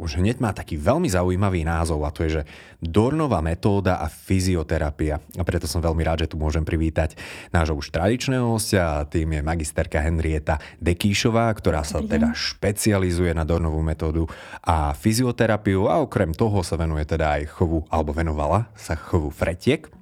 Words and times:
už 0.00 0.16
hneď 0.16 0.40
má 0.40 0.56
taký 0.56 0.80
veľmi 0.80 1.12
zaujímavý 1.12 1.60
názov 1.68 2.08
a 2.08 2.10
to 2.10 2.24
je, 2.24 2.40
že 2.40 2.42
Dornová 2.80 3.44
metóda 3.44 4.00
a 4.00 4.08
fyzioterapia. 4.08 5.20
A 5.36 5.42
preto 5.44 5.68
som 5.68 5.84
veľmi 5.84 6.00
rád, 6.00 6.24
že 6.24 6.32
tu 6.32 6.40
môžem 6.40 6.64
privítať 6.64 7.20
nášho 7.52 7.76
už 7.76 7.92
tradičného 7.92 8.48
hostia 8.48 9.04
a 9.04 9.04
tým 9.04 9.36
je 9.36 9.40
magisterka 9.44 10.00
Henrieta 10.00 10.56
Dekíšová, 10.80 11.52
ktorá 11.52 11.84
sa 11.84 12.00
teda 12.00 12.32
špecializuje 12.32 13.36
na 13.36 13.44
Dornovú 13.44 13.84
metódu 13.84 14.24
a 14.64 14.96
fyzioterapiu 14.96 15.92
a 15.92 16.00
okrem 16.00 16.32
toho 16.32 16.64
sa 16.64 16.80
venuje 16.80 17.04
teda 17.04 17.36
aj 17.36 17.52
chovu, 17.52 17.84
alebo 17.92 18.16
venovala 18.16 18.72
sa 18.72 18.96
chovu 18.96 19.28
fretiek. 19.28 19.92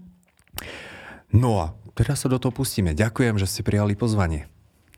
No 1.35 1.59
a 1.59 1.67
teraz 1.99 2.23
sa 2.23 2.31
do 2.31 2.39
toho 2.39 2.55
pustíme. 2.55 2.95
Ďakujem, 2.95 3.43
že 3.43 3.51
ste 3.51 3.67
prijali 3.67 3.99
pozvanie. 3.99 4.47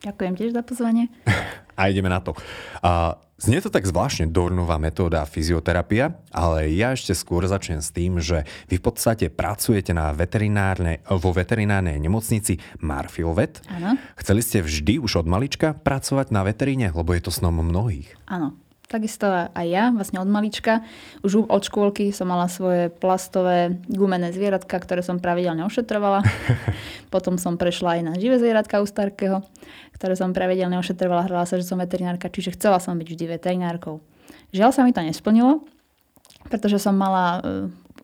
Ďakujem 0.04 0.32
tiež 0.36 0.50
za 0.52 0.62
pozvanie. 0.64 1.08
A 1.80 1.88
ideme 1.88 2.12
na 2.12 2.20
to. 2.20 2.36
A 2.84 3.16
Znie 3.40 3.64
to 3.64 3.72
tak 3.72 3.88
zvláštne 3.88 4.28
Dornová 4.28 4.76
metóda 4.76 5.24
fyzioterapia, 5.24 6.12
ale 6.28 6.68
ja 6.76 6.92
ešte 6.92 7.16
skôr 7.16 7.40
začnem 7.48 7.80
s 7.80 7.88
tým, 7.88 8.20
že 8.20 8.44
vy 8.68 8.76
v 8.76 8.84
podstate 8.84 9.32
pracujete 9.32 9.96
na 9.96 10.12
veterinárnej, 10.12 11.00
vo 11.08 11.32
veterinárnej 11.32 11.96
nemocnici 11.96 12.60
Marfilvet. 12.84 13.64
Áno. 13.64 13.96
Chceli 14.20 14.44
ste 14.44 14.60
vždy 14.60 15.00
už 15.00 15.24
od 15.24 15.26
malička 15.32 15.72
pracovať 15.72 16.28
na 16.28 16.44
veteríne, 16.44 16.92
lebo 16.92 17.16
je 17.16 17.24
to 17.24 17.32
snom 17.32 17.64
mnohých. 17.64 18.12
Áno. 18.28 18.60
Takisto 18.90 19.30
aj 19.54 19.66
ja, 19.70 19.94
vlastne 19.94 20.18
od 20.18 20.26
malička. 20.26 20.82
Už 21.22 21.46
od 21.46 21.62
škôlky 21.62 22.10
som 22.10 22.26
mala 22.26 22.50
svoje 22.50 22.90
plastové 22.90 23.78
gumené 23.86 24.34
zvieratka, 24.34 24.82
ktoré 24.82 24.98
som 24.98 25.22
pravidelne 25.22 25.62
ošetrovala. 25.62 26.26
Potom 27.14 27.38
som 27.38 27.54
prešla 27.54 27.96
aj 27.96 28.02
na 28.02 28.12
živé 28.18 28.42
zvieratka 28.42 28.82
u 28.82 28.86
Starkého, 28.90 29.46
ktoré 29.94 30.18
som 30.18 30.34
pravidelne 30.34 30.74
ošetrovala. 30.82 31.30
Hrala 31.30 31.46
sa, 31.46 31.54
že 31.54 31.70
som 31.70 31.78
veterinárka, 31.78 32.26
čiže 32.34 32.58
chcela 32.58 32.82
som 32.82 32.98
byť 32.98 33.06
vždy 33.06 33.24
veterinárkou. 33.38 34.02
Žiaľ 34.50 34.70
sa 34.74 34.82
mi 34.82 34.90
to 34.90 35.06
nesplnilo, 35.06 35.62
pretože 36.50 36.82
som 36.82 36.98
mala 36.98 37.46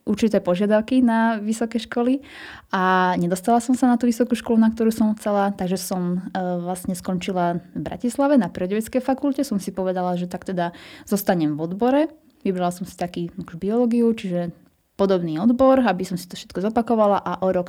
určité 0.06 0.38
požiadavky 0.38 1.02
na 1.02 1.42
vysoké 1.42 1.82
školy 1.82 2.22
a 2.70 3.12
nedostala 3.18 3.58
som 3.58 3.74
sa 3.74 3.90
na 3.90 3.98
tú 3.98 4.06
vysokú 4.06 4.38
školu, 4.38 4.56
na 4.56 4.70
ktorú 4.70 4.94
som 4.94 5.12
chcela, 5.18 5.50
takže 5.50 5.76
som 5.76 6.22
e, 6.30 6.40
vlastne 6.62 6.94
skončila 6.94 7.58
v 7.74 7.80
Bratislave 7.82 8.38
na 8.38 8.46
prírodovedeckej 8.46 9.02
fakulte. 9.02 9.42
Som 9.42 9.58
si 9.58 9.74
povedala, 9.74 10.14
že 10.14 10.30
tak 10.30 10.46
teda 10.46 10.70
zostanem 11.04 11.58
v 11.58 11.60
odbore. 11.66 12.02
Vybrala 12.46 12.70
som 12.70 12.86
si 12.86 12.94
taký 12.94 13.34
biológiu, 13.58 14.14
čiže 14.14 14.54
podobný 14.94 15.42
odbor, 15.42 15.82
aby 15.82 16.06
som 16.06 16.14
si 16.14 16.30
to 16.30 16.38
všetko 16.38 16.70
zopakovala 16.70 17.18
a 17.20 17.42
o 17.42 17.50
rok 17.50 17.68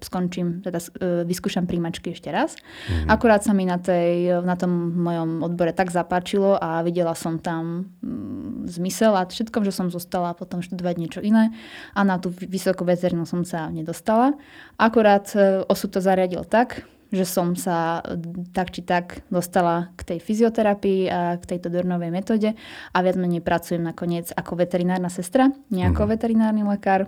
skončím, 0.00 0.64
teda 0.64 0.80
e, 0.80 1.28
vyskúšam 1.28 1.68
príjmačky 1.68 2.16
ešte 2.16 2.32
raz. 2.32 2.56
Mm-hmm. 2.56 3.08
Akurát 3.12 3.44
sa 3.44 3.52
mi 3.52 3.68
na, 3.68 3.76
tej, 3.76 4.40
na 4.40 4.56
tom 4.56 4.72
mojom 4.96 5.44
odbore 5.44 5.76
tak 5.76 5.92
zapáčilo 5.92 6.56
a 6.56 6.80
videla 6.80 7.12
som 7.12 7.36
tam 7.36 7.92
mm, 8.00 8.68
zmysel 8.68 9.12
a 9.12 9.28
všetkom, 9.28 9.62
že 9.62 9.76
som 9.76 9.92
zostala 9.92 10.32
potom 10.32 10.64
študovať 10.64 10.94
niečo 10.96 11.20
iné 11.20 11.52
a 11.92 12.00
na 12.00 12.16
tú 12.16 12.32
vysokú 12.32 12.88
veterinu 12.88 13.28
som 13.28 13.44
sa 13.44 13.68
nedostala. 13.68 14.32
Akurát 14.80 15.28
e, 15.36 15.60
osud 15.68 15.92
to 15.92 16.00
zariadil 16.00 16.48
tak, 16.48 16.88
že 17.14 17.28
som 17.28 17.54
sa 17.54 18.02
tak 18.50 18.74
či 18.74 18.82
tak 18.82 19.22
dostala 19.30 19.94
k 19.94 20.14
tej 20.14 20.18
fyzioterapii 20.18 21.00
a 21.06 21.38
k 21.38 21.44
tejto 21.46 21.70
dornovej 21.70 22.10
metóde 22.10 22.58
a 22.90 22.96
viac 23.04 23.14
menej 23.14 23.44
pracujem 23.44 23.84
nakoniec 23.84 24.34
ako 24.34 24.58
veterinárna 24.58 25.12
sestra, 25.12 25.54
nie 25.70 25.86
ako 25.86 26.04
mm-hmm. 26.04 26.12
veterinárny 26.12 26.62
lekár 26.66 27.06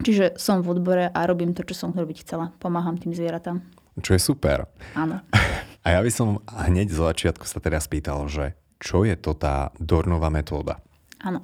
Čiže 0.00 0.40
som 0.40 0.64
v 0.64 0.72
odbore 0.72 1.04
a 1.12 1.20
robím 1.28 1.52
to, 1.52 1.60
čo 1.68 1.76
som 1.76 1.92
robiť 1.92 2.24
chcela. 2.24 2.48
Pomáham 2.56 2.96
tým 2.96 3.12
zvieratám. 3.12 3.60
Čo 4.00 4.16
je 4.16 4.20
super. 4.24 4.64
Áno. 4.96 5.20
A 5.84 5.98
ja 5.98 6.00
by 6.00 6.10
som 6.14 6.38
hneď 6.46 6.94
z 6.94 7.02
začiatku 7.02 7.42
sa 7.42 7.58
teda 7.58 7.82
spýtal, 7.82 8.30
že 8.30 8.54
čo 8.78 9.02
je 9.02 9.18
to 9.18 9.34
tá 9.34 9.74
Dornová 9.82 10.30
metóda? 10.30 10.78
Áno. 11.18 11.42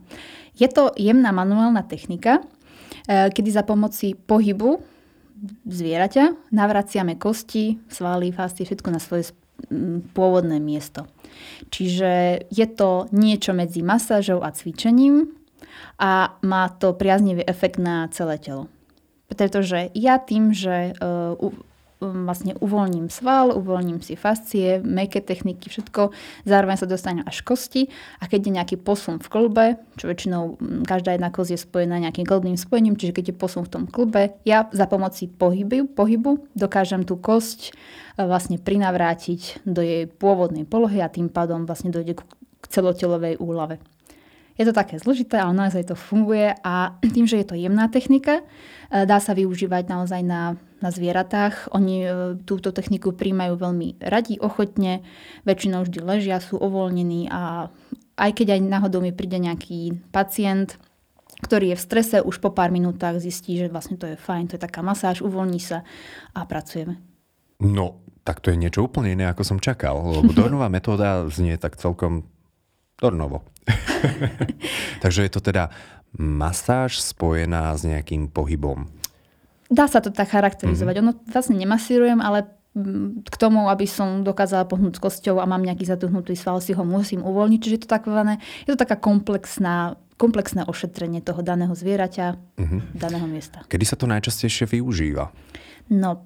Je 0.55 0.71
to 0.71 0.95
jemná 0.95 1.35
manuálna 1.35 1.83
technika, 1.83 2.39
e, 3.07 3.35
kedy 3.35 3.51
za 3.51 3.67
pomoci 3.67 4.15
pohybu 4.15 4.79
zvieraťa 5.67 6.55
navraciame 6.55 7.19
kosti, 7.19 7.79
svaly, 7.91 8.31
fasty, 8.31 8.67
všetko 8.67 8.89
na 8.91 9.03
svoje 9.03 9.35
pôvodné 10.15 10.63
miesto. 10.63 11.07
Čiže 11.71 12.43
je 12.51 12.67
to 12.71 13.11
niečo 13.11 13.55
medzi 13.55 13.83
masážou 13.83 14.43
a 14.43 14.55
cvičením, 14.55 15.35
a 15.99 16.39
má 16.47 16.71
to 16.71 16.95
priaznivý 16.95 17.43
efekt 17.45 17.77
na 17.83 18.07
celé 18.15 18.39
telo. 18.39 18.71
Pretože 19.29 19.93
ja 19.93 20.17
tým, 20.17 20.57
že 20.57 20.97
uh, 20.97 21.37
vlastne 22.01 22.55
uvoľním 22.63 23.11
sval, 23.11 23.51
uvoľním 23.59 23.99
si 23.99 24.15
fascie, 24.15 24.79
meké 24.79 25.19
techniky, 25.19 25.67
všetko, 25.67 26.15
zároveň 26.47 26.77
sa 26.79 26.87
dostane 26.87 27.27
až 27.27 27.43
kosti 27.43 27.91
a 28.23 28.31
keď 28.31 28.41
je 28.41 28.53
nejaký 28.55 28.77
posun 28.79 29.19
v 29.19 29.27
klbe, 29.27 29.67
čo 29.99 30.07
väčšinou 30.07 30.59
každá 30.87 31.19
jedna 31.19 31.35
kosť 31.35 31.51
je 31.59 31.61
spojená 31.67 31.99
nejakým 31.99 32.23
klbným 32.23 32.55
spojením, 32.55 32.95
čiže 32.95 33.15
keď 33.19 33.25
je 33.35 33.37
posun 33.37 33.67
v 33.67 33.73
tom 33.75 33.85
klbe, 33.91 34.39
ja 34.47 34.71
za 34.71 34.87
pomoci 34.87 35.27
pohybu, 35.27 35.91
pohybu 35.99 36.47
dokážem 36.55 37.03
tú 37.03 37.19
kosť 37.19 37.75
e, 37.75 38.23
vlastne 38.23 38.63
prinavrátiť 38.63 39.67
do 39.67 39.83
jej 39.83 40.07
pôvodnej 40.07 40.63
polohy 40.63 41.03
a 41.03 41.11
tým 41.11 41.27
pádom 41.27 41.67
vlastne 41.67 41.91
dojde 41.91 42.23
k 42.63 42.65
celotelovej 42.71 43.43
úlave. 43.43 43.83
Je 44.59 44.67
to 44.67 44.75
také 44.75 44.99
zložité, 44.99 45.39
ale 45.39 45.55
naozaj 45.55 45.95
to 45.95 45.97
funguje 45.97 46.51
a 46.67 46.99
tým, 47.15 47.31
že 47.31 47.39
je 47.41 47.47
to 47.47 47.55
jemná 47.55 47.87
technika, 47.87 48.43
e, 48.91 49.07
dá 49.07 49.23
sa 49.23 49.33
využívať 49.33 49.87
naozaj 49.87 50.21
na, 50.27 50.59
na 50.83 50.91
zvieratách. 50.91 51.71
Oni 51.71 51.97
e, 52.03 52.09
túto 52.43 52.75
techniku 52.75 53.15
príjmajú 53.15 53.55
veľmi 53.55 54.03
radi, 54.03 54.37
ochotne, 54.43 55.07
väčšinou 55.47 55.87
vždy 55.87 55.99
ležia, 56.03 56.43
sú 56.43 56.59
uvoľnení 56.59 57.31
a 57.31 57.71
aj 58.19 58.31
keď 58.35 58.59
aj 58.59 58.61
náhodou 58.67 58.99
mi 58.99 59.15
príde 59.15 59.39
nejaký 59.39 59.95
pacient, 60.11 60.75
ktorý 61.39 61.73
je 61.73 61.77
v 61.79 61.85
strese, 61.87 62.17
už 62.19 62.43
po 62.43 62.51
pár 62.51 62.75
minútach 62.75 63.23
zistí, 63.23 63.55
že 63.55 63.71
vlastne 63.71 63.95
to 63.95 64.11
je 64.11 64.19
fajn, 64.19 64.51
to 64.51 64.55
je 64.59 64.67
taká 64.67 64.83
masáž, 64.83 65.23
uvoľní 65.23 65.63
sa 65.63 65.87
a 66.35 66.43
pracujeme. 66.43 66.99
No, 67.63 68.03
tak 68.27 68.43
to 68.43 68.51
je 68.51 68.59
niečo 68.59 68.85
úplne 68.91 69.15
iné, 69.15 69.31
ako 69.31 69.43
som 69.47 69.59
čakal, 69.63 70.03
lebo 70.03 70.35
Dornová 70.37 70.67
metóda 70.67 71.25
znie 71.31 71.55
tak 71.57 71.79
celkom 71.79 72.27
Dornovo. 72.99 73.47
Takže 75.03 75.23
je 75.23 75.33
to 75.33 75.41
teda 75.41 75.71
masáž 76.19 76.99
spojená 76.99 77.71
s 77.79 77.87
nejakým 77.87 78.27
pohybom. 78.27 78.91
Dá 79.69 79.87
sa 79.87 80.01
to 80.01 80.11
tak 80.11 80.33
charakterizovať. 80.33 80.99
Mm-hmm. 80.99 81.13
Ono 81.15 81.31
vlastne 81.31 81.57
nemasírujem, 81.61 82.19
ale 82.19 82.49
mm, 82.75 83.29
k 83.29 83.37
tomu, 83.37 83.69
aby 83.69 83.85
som 83.85 84.25
dokázala 84.25 84.65
pohnúť 84.65 84.99
kosťou 84.99 85.39
a 85.39 85.47
mám 85.47 85.61
nejaký 85.61 85.85
zatuhnutý 85.85 86.35
sval, 86.35 86.65
si 86.65 86.73
ho 86.73 86.83
musím 86.83 87.21
uvoľniť. 87.23 87.61
Čiže 87.61 87.77
je 87.77 87.83
to, 87.85 87.91
takové, 87.93 88.41
je 88.65 88.71
to 88.73 88.81
taká 88.81 88.97
komplexná, 88.97 90.01
komplexné 90.17 90.65
ošetrenie 90.65 91.21
toho 91.21 91.45
daného 91.45 91.77
zvieraťa, 91.77 92.27
mm-hmm. 92.35 92.81
daného 92.97 93.29
miesta. 93.29 93.63
Kedy 93.69 93.85
sa 93.85 94.01
to 94.01 94.09
najčastejšie 94.09 94.65
využíva? 94.81 95.29
No, 95.93 96.25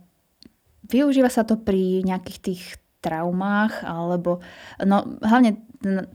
využíva 0.87 1.29
sa 1.29 1.43
to 1.43 1.59
pri 1.59 2.07
nejakých 2.07 2.39
tých 2.39 2.63
traumách, 3.03 3.83
alebo 3.83 4.39
no, 4.87 5.19
hlavne 5.19 5.59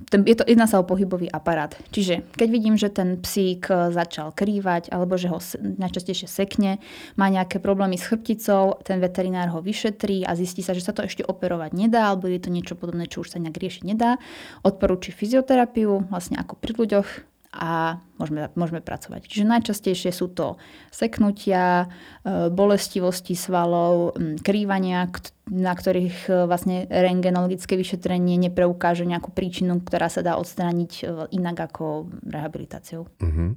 ten, 0.09 0.19
je 0.23 0.35
to, 0.39 0.43
jedná 0.47 0.65
sa 0.65 0.79
o 0.79 0.87
pohybový 0.87 1.27
aparát. 1.27 1.75
Čiže 1.91 2.23
keď 2.33 2.47
vidím, 2.49 2.75
že 2.79 2.87
ten 2.87 3.19
psík 3.19 3.67
e, 3.67 3.91
začal 3.91 4.31
krývať 4.31 4.89
alebo 4.89 5.19
že 5.19 5.27
ho 5.27 5.37
najčastejšie 5.59 6.25
sekne, 6.25 6.79
má 7.19 7.27
nejaké 7.27 7.59
problémy 7.59 7.99
s 7.99 8.07
chrbticou, 8.07 8.79
ten 8.81 9.03
veterinár 9.03 9.51
ho 9.51 9.59
vyšetrí 9.59 10.23
a 10.23 10.33
zistí 10.33 10.63
sa, 10.63 10.71
že 10.71 10.81
sa 10.81 10.95
to 10.95 11.03
ešte 11.03 11.27
operovať 11.27 11.75
nedá 11.75 12.15
alebo 12.15 12.31
je 12.31 12.39
to 12.39 12.49
niečo 12.49 12.79
podobné, 12.79 13.05
čo 13.11 13.21
už 13.21 13.35
sa 13.35 13.41
nejak 13.43 13.59
riešiť 13.59 13.83
nedá, 13.83 14.17
odporúči 14.63 15.11
fyzioterapiu, 15.11 16.07
vlastne 16.07 16.39
ako 16.39 16.55
pri 16.57 16.71
ľuďoch, 16.73 17.07
a 17.53 18.03
môžeme, 18.19 18.51
môžeme 18.59 18.83
pracovať. 18.83 19.25
Čiže 19.31 19.47
najčastejšie 19.47 20.11
sú 20.11 20.27
to 20.29 20.59
seknutia, 20.91 21.87
e, 21.87 22.51
bolestivosti 22.51 23.33
svalov, 23.33 24.19
krývania, 24.43 25.07
na 25.47 25.73
ktorých 25.73 26.17
e, 26.27 26.31
vlastne 26.43 26.85
rengenologické 26.91 27.79
vyšetrenie 27.79 28.35
nepreukáže 28.35 29.07
nejakú 29.07 29.31
príčinu, 29.31 29.79
ktorá 29.79 30.11
sa 30.11 30.21
dá 30.21 30.35
odstrániť 30.35 30.91
e, 30.99 31.03
inak 31.39 31.71
ako 31.71 32.11
rehabilitáciou. 32.27 33.07
Uh-huh. 33.07 33.55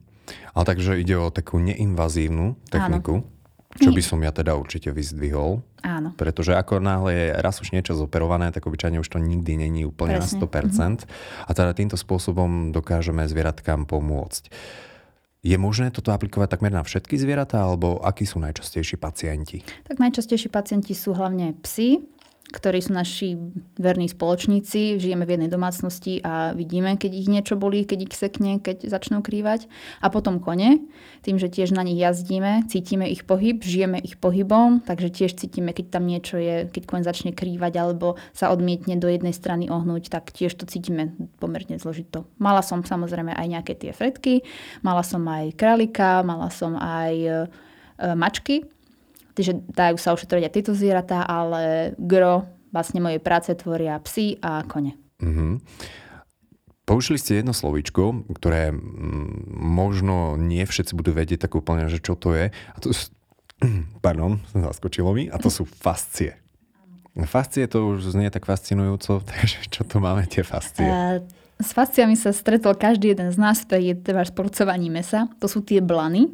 Ale 0.55 0.65
takže 0.65 1.03
ide 1.03 1.19
o 1.19 1.35
takú 1.35 1.59
neinvazívnu 1.59 2.55
techniku. 2.71 3.27
Áno. 3.27 3.40
Čo 3.71 3.95
by 3.95 4.03
som 4.03 4.19
ja 4.27 4.35
teda 4.35 4.59
určite 4.59 4.91
vyzdvihol. 4.91 5.63
Áno. 5.87 6.11
Pretože 6.19 6.59
ako 6.59 6.83
náhle 6.83 7.11
je 7.15 7.27
raz 7.39 7.63
už 7.63 7.71
niečo 7.71 7.95
zoperované, 7.95 8.51
tak 8.51 8.67
obyčajne 8.67 8.99
už 8.99 9.07
to 9.07 9.23
nikdy 9.23 9.55
není 9.55 9.87
úplne 9.87 10.19
Presne. 10.19 10.43
na 10.43 10.47
100%. 10.47 11.07
Mm-hmm. 11.07 11.47
A 11.47 11.51
teda 11.55 11.71
týmto 11.71 11.95
spôsobom 11.95 12.75
dokážeme 12.75 13.23
zvieratkám 13.31 13.87
pomôcť. 13.87 14.51
Je 15.41 15.57
možné 15.57 15.89
toto 15.89 16.13
aplikovať 16.13 16.53
takmer 16.53 16.75
na 16.75 16.85
všetky 16.85 17.17
zvieratá, 17.17 17.65
alebo 17.65 18.03
akí 18.03 18.29
sú 18.29 18.43
najčastejší 18.43 19.01
pacienti? 19.01 19.65
Tak 19.89 19.97
najčastejší 19.97 20.53
pacienti 20.53 20.93
sú 20.93 21.17
hlavne 21.17 21.57
psy, 21.65 22.05
ktorí 22.51 22.83
sú 22.83 22.93
naši 22.93 23.39
verní 23.79 24.11
spoločníci, 24.11 24.99
žijeme 24.99 25.23
v 25.23 25.39
jednej 25.39 25.51
domácnosti 25.51 26.19
a 26.27 26.51
vidíme, 26.53 26.99
keď 26.99 27.13
ich 27.15 27.31
niečo 27.31 27.55
bolí, 27.55 27.87
keď 27.87 28.11
ich 28.11 28.15
sekne, 28.19 28.59
keď 28.59 28.91
začnú 28.91 29.23
krývať. 29.23 29.71
A 30.03 30.11
potom 30.11 30.43
kone, 30.43 30.83
tým, 31.23 31.39
že 31.39 31.47
tiež 31.47 31.71
na 31.71 31.87
nich 31.87 31.97
jazdíme, 31.97 32.67
cítime 32.67 33.07
ich 33.07 33.23
pohyb, 33.23 33.63
žijeme 33.63 34.03
ich 34.03 34.19
pohybom, 34.19 34.83
takže 34.83 35.09
tiež 35.15 35.39
cítime, 35.39 35.71
keď 35.71 35.87
tam 35.95 36.05
niečo 36.11 36.37
je, 36.37 36.67
keď 36.67 36.83
koň 36.91 37.01
začne 37.07 37.31
krývať 37.31 37.79
alebo 37.79 38.19
sa 38.35 38.51
odmietne 38.51 38.99
do 38.99 39.07
jednej 39.07 39.33
strany 39.33 39.71
ohnúť, 39.71 40.11
tak 40.11 40.35
tiež 40.35 40.59
to 40.59 40.67
cítime 40.67 41.15
pomerne 41.39 41.79
zložito. 41.79 42.27
Mala 42.43 42.67
som 42.67 42.83
samozrejme 42.83 43.31
aj 43.31 43.47
nejaké 43.47 43.79
tie 43.79 43.95
fretky, 43.95 44.43
mala 44.83 45.07
som 45.07 45.23
aj 45.31 45.55
králika, 45.55 46.27
mala 46.27 46.51
som 46.51 46.75
aj 46.75 47.15
e, 47.15 47.31
mačky, 48.19 48.67
Takže 49.35 49.53
dajú 49.71 49.97
sa 49.97 50.15
ošetriť 50.15 50.43
aj 50.47 50.55
tieto 50.55 50.73
zvieratá, 50.75 51.23
ale 51.25 51.93
gro 51.97 52.49
vlastne 52.71 53.03
mojej 53.03 53.23
práce 53.23 53.51
tvoria 53.59 53.99
psy 54.03 54.39
a 54.43 54.63
kone. 54.67 54.95
Mm-hmm. 55.21 55.53
Použili 56.87 57.23
ste 57.23 57.39
jedno 57.39 57.55
slovíčko, 57.55 58.27
ktoré 58.35 58.75
možno 59.55 60.35
nie 60.35 60.67
všetci 60.67 60.99
budú 60.99 61.15
vedieť 61.15 61.47
tak 61.47 61.55
úplne, 61.55 61.87
že 61.87 62.03
čo 62.03 62.19
to 62.19 62.35
je. 62.35 62.51
A 62.51 62.77
to, 62.83 62.91
pardon, 64.07 64.43
zaskočilo 64.51 65.15
mi. 65.15 65.31
A 65.31 65.39
to 65.39 65.53
sú 65.53 65.63
fascie. 65.63 66.35
Fascie 67.27 67.67
to 67.67 67.95
už 67.95 68.15
znie 68.15 68.31
tak 68.31 68.47
fascinujúco, 68.47 69.23
takže 69.31 69.71
čo 69.71 69.87
to 69.87 70.03
máme 70.03 70.27
tie 70.27 70.43
fascie? 70.43 70.87
Uh, 70.87 71.23
s 71.61 71.77
fasciami 71.77 72.17
sa 72.17 72.33
stretol 72.33 72.75
každý 72.75 73.13
jeden 73.13 73.31
z 73.31 73.39
nás 73.39 73.63
pri 73.69 73.95
spracovaní 74.27 74.89
mesa. 74.89 75.29
To 75.39 75.47
sú 75.47 75.61
tie 75.61 75.79
blany, 75.85 76.33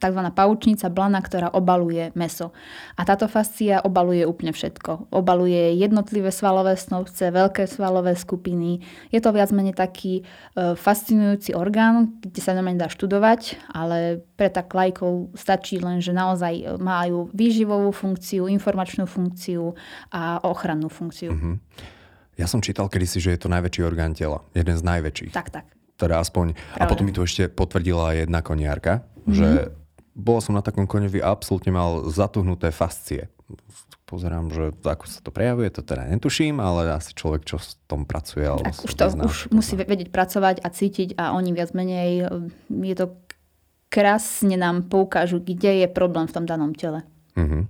tzv. 0.00 0.20
paučnica 0.32 0.88
blana, 0.88 1.20
ktorá 1.20 1.52
obaluje 1.52 2.10
meso. 2.16 2.56
A 2.96 3.04
táto 3.04 3.28
fascia 3.28 3.84
obaluje 3.84 4.24
úplne 4.24 4.56
všetko. 4.56 5.12
Obaluje 5.12 5.76
jednotlivé 5.76 6.32
svalové 6.32 6.74
snovce, 6.80 7.28
veľké 7.28 7.68
svalové 7.68 8.16
skupiny. 8.16 8.80
Je 9.12 9.20
to 9.20 9.30
viac 9.30 9.52
menej 9.52 9.76
taký 9.76 10.24
e, 10.24 10.74
fascinujúci 10.74 11.52
orgán, 11.52 12.16
kde 12.24 12.40
sa 12.40 12.56
normálne 12.56 12.80
dá 12.80 12.88
študovať, 12.88 13.60
ale 13.76 14.24
pre 14.40 14.48
tak 14.48 14.72
lajkov 14.72 15.36
stačí 15.36 15.76
len, 15.76 16.00
že 16.00 16.16
naozaj 16.16 16.80
majú 16.80 17.28
výživovú 17.36 17.92
funkciu, 17.92 18.48
informačnú 18.48 19.04
funkciu 19.04 19.76
a 20.08 20.40
ochrannú 20.40 20.88
funkciu. 20.88 21.36
Mm-hmm. 21.36 21.54
Ja 22.40 22.48
som 22.48 22.64
čítal 22.64 22.88
kedysi, 22.88 23.20
že 23.20 23.36
je 23.36 23.40
to 23.44 23.52
najväčší 23.52 23.84
orgán 23.84 24.16
tela. 24.16 24.40
Jeden 24.56 24.72
z 24.72 24.80
najväčších. 24.80 25.32
Tak, 25.36 25.52
tak. 25.52 25.68
Teda 26.00 26.24
aspoň. 26.24 26.56
Pravda. 26.56 26.80
A 26.80 26.88
potom 26.88 27.04
mi 27.04 27.12
to 27.12 27.20
ešte 27.20 27.52
potvrdila 27.52 28.16
jedna 28.16 28.40
koniarka, 28.40 29.04
mm-hmm. 29.04 29.34
že 29.36 29.48
bol 30.14 30.38
som 30.42 30.56
na 30.56 30.62
takom 30.62 30.84
koňovi 30.84 31.22
a 31.22 31.30
absolútne 31.32 31.70
mal 31.70 32.06
zatuhnuté 32.10 32.74
fascie. 32.74 33.30
Pozerám, 34.10 34.50
že 34.50 34.74
ako 34.82 35.06
sa 35.06 35.22
to 35.22 35.30
prejavuje, 35.30 35.70
to 35.70 35.86
teda 35.86 36.10
netuším, 36.10 36.58
ale 36.58 36.90
asi 36.90 37.14
človek, 37.14 37.46
čo 37.46 37.62
s 37.62 37.78
tom 37.86 38.02
pracuje. 38.02 38.42
Alebo 38.42 38.66
tak 38.66 38.82
už 38.82 38.92
to 38.98 39.06
vyzná, 39.06 39.22
už 39.22 39.38
musí 39.54 39.78
vedieť 39.78 40.10
pracovať 40.10 40.66
a 40.66 40.68
cítiť 40.70 41.14
a 41.14 41.30
oni 41.38 41.54
viac 41.54 41.70
menej, 41.70 42.26
je 42.66 42.94
to 42.98 43.14
krásne 43.90 44.54
nám 44.58 44.90
poukážu, 44.90 45.38
kde 45.38 45.86
je 45.86 45.88
problém 45.90 46.26
v 46.26 46.34
tom 46.34 46.44
danom 46.46 46.74
tele. 46.74 47.06
Mm-hmm. 47.38 47.62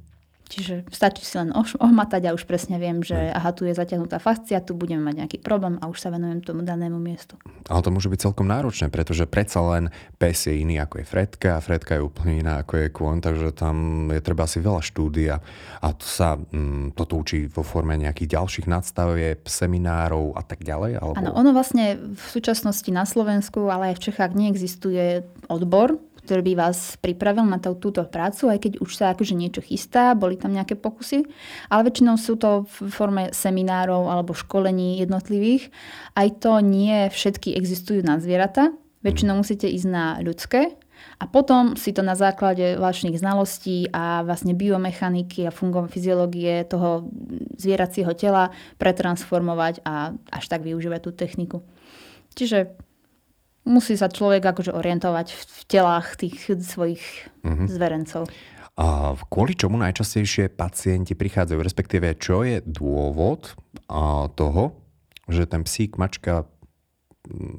Čiže 0.51 0.91
stačí 0.91 1.23
si 1.23 1.39
len 1.39 1.55
ohmatať 1.55 2.27
a 2.27 2.35
už 2.35 2.43
presne 2.43 2.83
viem, 2.83 3.07
že 3.07 3.15
aha, 3.15 3.55
tu 3.55 3.71
je 3.71 3.73
zatiahnutá 3.73 4.19
fascia, 4.19 4.59
tu 4.59 4.75
budeme 4.75 5.07
mať 5.07 5.15
nejaký 5.23 5.39
problém 5.39 5.79
a 5.79 5.87
už 5.87 6.03
sa 6.03 6.11
venujem 6.11 6.43
tomu 6.43 6.67
danému 6.67 6.99
miestu. 6.99 7.39
Ale 7.71 7.87
to 7.87 7.95
môže 7.95 8.11
byť 8.11 8.19
celkom 8.19 8.51
náročné, 8.51 8.91
pretože 8.91 9.31
predsa 9.31 9.63
len 9.63 9.95
pes 10.19 10.51
je 10.51 10.59
iný 10.59 10.83
ako 10.83 11.01
je 11.01 11.07
Fredka 11.07 11.51
a 11.55 11.63
Fredka 11.63 11.95
je 11.95 12.03
úplne 12.03 12.43
iná 12.43 12.67
ako 12.67 12.83
je 12.83 12.87
kôň, 12.91 13.17
takže 13.23 13.49
tam 13.55 14.11
je 14.11 14.19
treba 14.19 14.51
asi 14.51 14.59
veľa 14.59 14.83
štúdia 14.83 15.39
a 15.79 15.89
to 15.95 16.07
sa 16.07 16.35
mm, 16.35 16.99
toto 16.99 17.23
učí 17.23 17.47
vo 17.47 17.63
forme 17.63 17.95
nejakých 17.95 18.35
ďalších 18.35 18.67
nadstavieb, 18.67 19.47
seminárov 19.47 20.35
a 20.35 20.43
tak 20.43 20.67
ďalej? 20.67 20.99
Alebo... 20.99 21.15
Áno, 21.15 21.31
ono 21.39 21.51
vlastne 21.55 21.95
v 21.95 22.27
súčasnosti 22.27 22.91
na 22.91 23.07
Slovensku, 23.07 23.71
ale 23.71 23.95
aj 23.95 24.03
v 24.03 24.05
Čechách 24.11 24.33
neexistuje 24.35 25.23
odbor 25.47 25.95
ktorý 26.31 26.47
by 26.47 26.63
vás 26.63 26.95
pripravil 27.03 27.43
na 27.43 27.59
tú, 27.59 27.75
túto 27.75 28.07
prácu, 28.07 28.55
aj 28.55 28.63
keď 28.63 28.73
už 28.79 28.91
sa 28.95 29.11
akože 29.11 29.35
niečo 29.35 29.67
chystá, 29.67 30.15
boli 30.15 30.39
tam 30.39 30.55
nejaké 30.55 30.79
pokusy, 30.79 31.27
ale 31.67 31.91
väčšinou 31.91 32.15
sú 32.15 32.39
to 32.39 32.71
v 32.71 32.87
forme 32.95 33.35
seminárov 33.35 34.07
alebo 34.07 34.31
školení 34.31 35.03
jednotlivých. 35.03 35.75
Aj 36.15 36.31
to 36.39 36.63
nie 36.63 37.11
všetky 37.11 37.51
existujú 37.59 38.07
na 38.07 38.23
zvieratá, 38.23 38.71
väčšinou 39.03 39.43
musíte 39.43 39.67
ísť 39.67 39.89
na 39.91 40.23
ľudské 40.23 40.79
a 41.19 41.27
potom 41.27 41.75
si 41.75 41.91
to 41.91 42.07
na 42.07 42.15
základe 42.15 42.79
vlastných 42.79 43.19
znalostí 43.19 43.91
a 43.91 44.23
vlastne 44.23 44.55
biomechaniky 44.55 45.51
a 45.51 45.51
fungovania 45.51 45.91
fyziológie 45.91 46.63
toho 46.71 47.11
zvieracieho 47.59 48.15
tela 48.15 48.55
pretransformovať 48.79 49.83
a 49.83 50.15
až 50.31 50.45
tak 50.47 50.63
využívať 50.63 51.01
tú 51.03 51.11
techniku. 51.11 51.59
Čiže 52.39 52.79
musí 53.65 53.95
sa 53.97 54.09
človek 54.09 54.45
akože 54.45 54.73
orientovať 54.73 55.27
v 55.37 55.59
telách 55.69 56.17
tých 56.17 56.59
svojich 56.61 57.05
mm-hmm. 57.45 57.67
zverencov. 57.69 58.23
A 58.81 59.13
kvôli 59.29 59.53
čomu 59.53 59.77
najčastejšie 59.77 60.57
pacienti 60.57 61.13
prichádzajú, 61.13 61.61
respektíve 61.61 62.17
čo 62.17 62.49
je 62.49 62.65
dôvod 62.65 63.53
toho, 64.39 64.65
že 65.29 65.45
ten 65.45 65.67
psík, 65.69 66.01
mačka 66.01 66.49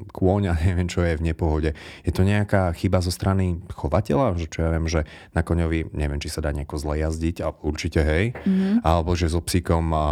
kôň 0.10 0.42
a 0.50 0.54
neviem, 0.66 0.90
čo 0.90 1.06
je 1.06 1.18
v 1.18 1.26
nepohode. 1.26 1.78
Je 2.02 2.12
to 2.12 2.26
nejaká 2.26 2.74
chyba 2.74 3.00
zo 3.00 3.14
strany 3.14 3.62
chovateľa? 3.70 4.38
Že 4.38 4.48
čo 4.50 4.60
ja 4.66 4.70
viem, 4.74 4.88
že 4.90 5.06
na 5.38 5.46
koňovi, 5.46 5.94
neviem, 5.94 6.18
či 6.18 6.34
sa 6.34 6.42
dá 6.42 6.50
nejako 6.50 6.82
zle 6.82 7.06
jazdiť, 7.06 7.36
a 7.46 7.54
určite 7.62 8.02
hej. 8.02 8.34
Mm-hmm. 8.34 8.82
Alebo 8.82 9.14
že 9.14 9.30
so 9.30 9.42
psíkom 9.42 9.94
a, 9.94 10.06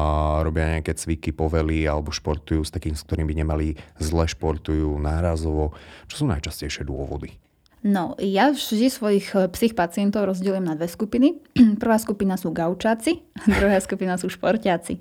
robia 0.46 0.80
nejaké 0.80 0.94
cviky, 0.94 1.34
povely 1.34 1.90
alebo 1.90 2.13
športujú 2.13 2.62
s 2.62 2.74
takým, 2.74 2.94
s 2.94 3.06
ktorým 3.06 3.25
by 3.25 3.36
nemali 3.42 3.68
zle 3.98 4.25
športujú 4.30 4.94
nárazovo. 5.01 5.74
Čo 6.06 6.24
sú 6.24 6.25
najčastejšie 6.30 6.86
dôvody? 6.86 7.34
No, 7.80 8.19
ja 8.19 8.51
vždy 8.51 8.92
svojich 8.92 9.28
eh, 9.31 9.48
psích 9.48 9.72
pacientov 9.72 10.28
rozdielujem 10.28 10.68
na 10.68 10.75
dve 10.75 10.92
skupiny. 10.92 11.40
Prvá 11.81 11.96
skupina 11.96 12.36
sú 12.36 12.51
gaučáci, 12.51 13.24
druhá 13.60 13.80
skupina 13.80 14.19
sú 14.19 14.28
športiaci. 14.28 15.00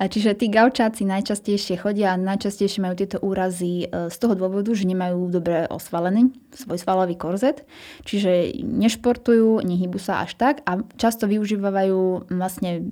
Čiže 0.00 0.32
tí 0.32 0.48
gaučáci 0.48 1.04
najčastejšie 1.04 1.76
chodia 1.76 2.16
a 2.16 2.20
najčastejšie 2.20 2.80
majú 2.80 2.96
tieto 2.96 3.20
úrazy 3.20 3.84
e, 3.84 4.08
z 4.08 4.16
toho 4.16 4.32
dôvodu, 4.32 4.72
že 4.72 4.88
nemajú 4.88 5.28
dobre 5.28 5.68
osvalený 5.68 6.32
svoj 6.56 6.80
svalový 6.80 7.20
korzet. 7.20 7.68
Čiže 8.08 8.56
nešportujú, 8.64 9.60
nehybu 9.60 10.00
sa 10.00 10.24
až 10.24 10.40
tak 10.40 10.64
a 10.64 10.80
často 10.96 11.28
využívajú 11.28 12.32
vlastne 12.32 12.88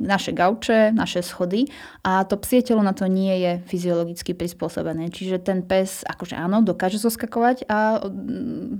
naše 0.00 0.32
gauče, 0.32 0.96
naše 0.96 1.20
schody 1.20 1.68
a 2.00 2.24
to 2.24 2.40
psie 2.40 2.64
telo 2.64 2.80
na 2.80 2.96
to 2.96 3.04
nie 3.10 3.44
je 3.44 3.52
fyziologicky 3.68 4.32
prispôsobené. 4.32 5.12
Čiže 5.12 5.44
ten 5.44 5.60
pes, 5.66 6.00
akože 6.08 6.32
áno, 6.32 6.64
dokáže 6.64 6.96
zoskakovať 6.96 7.68
a 7.68 8.00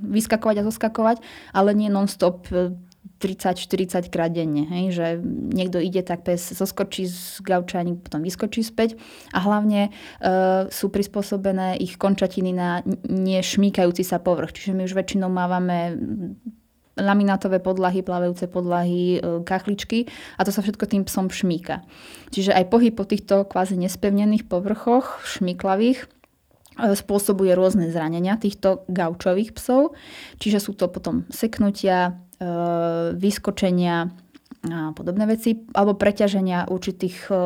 vyskakovať 0.08 0.56
a 0.62 0.66
zoskakovať, 0.66 1.16
ale 1.52 1.76
nie 1.76 1.92
non-stop 1.92 2.48
e, 2.48 2.72
30-40 3.18 4.08
krát 4.14 4.30
denne. 4.30 4.64
Hej? 4.70 4.84
Že 4.94 5.06
niekto 5.52 5.78
ide, 5.82 6.06
tak 6.06 6.22
pes 6.22 6.54
zoskočí 6.54 7.10
z 7.10 7.42
gauča, 7.42 7.82
potom 7.82 8.22
vyskočí 8.22 8.62
späť 8.62 8.94
a 9.34 9.42
hlavne 9.42 9.90
e, 9.90 10.30
sú 10.70 10.88
prispôsobené 10.88 11.78
ich 11.82 11.98
končatiny 11.98 12.54
na 12.54 12.80
nešmíkajúci 13.10 14.06
sa 14.06 14.22
povrch. 14.22 14.54
Čiže 14.54 14.72
my 14.78 14.82
už 14.86 14.94
väčšinou 14.94 15.28
mávame 15.28 15.98
laminátové 16.98 17.62
podlahy, 17.62 18.02
plávajúce 18.02 18.50
podlahy, 18.50 19.18
e, 19.18 19.42
kachličky 19.46 20.10
a 20.36 20.42
to 20.42 20.50
sa 20.50 20.60
všetko 20.60 20.84
tým 20.86 21.02
psom 21.06 21.30
šmíka. 21.30 21.86
Čiže 22.34 22.54
aj 22.54 22.64
pohyb 22.70 22.94
po 22.94 23.06
týchto 23.06 23.46
kvázi 23.46 23.78
nespevnených 23.78 24.50
povrchoch, 24.50 25.22
šmíklavých, 25.24 26.04
e, 26.04 26.06
spôsobuje 26.98 27.54
rôzne 27.54 27.90
zranenia 27.94 28.36
týchto 28.36 28.86
gaučových 28.90 29.54
psov. 29.54 29.94
Čiže 30.42 30.58
sú 30.58 30.74
to 30.74 30.90
potom 30.90 31.24
seknutia, 31.30 32.18
vyskočenia 33.14 34.10
a 34.72 34.92
podobné 34.92 35.24
veci, 35.24 35.56
alebo 35.74 35.98
preťaženia 35.98 36.68
určitých, 36.68 37.28
e, 37.28 37.42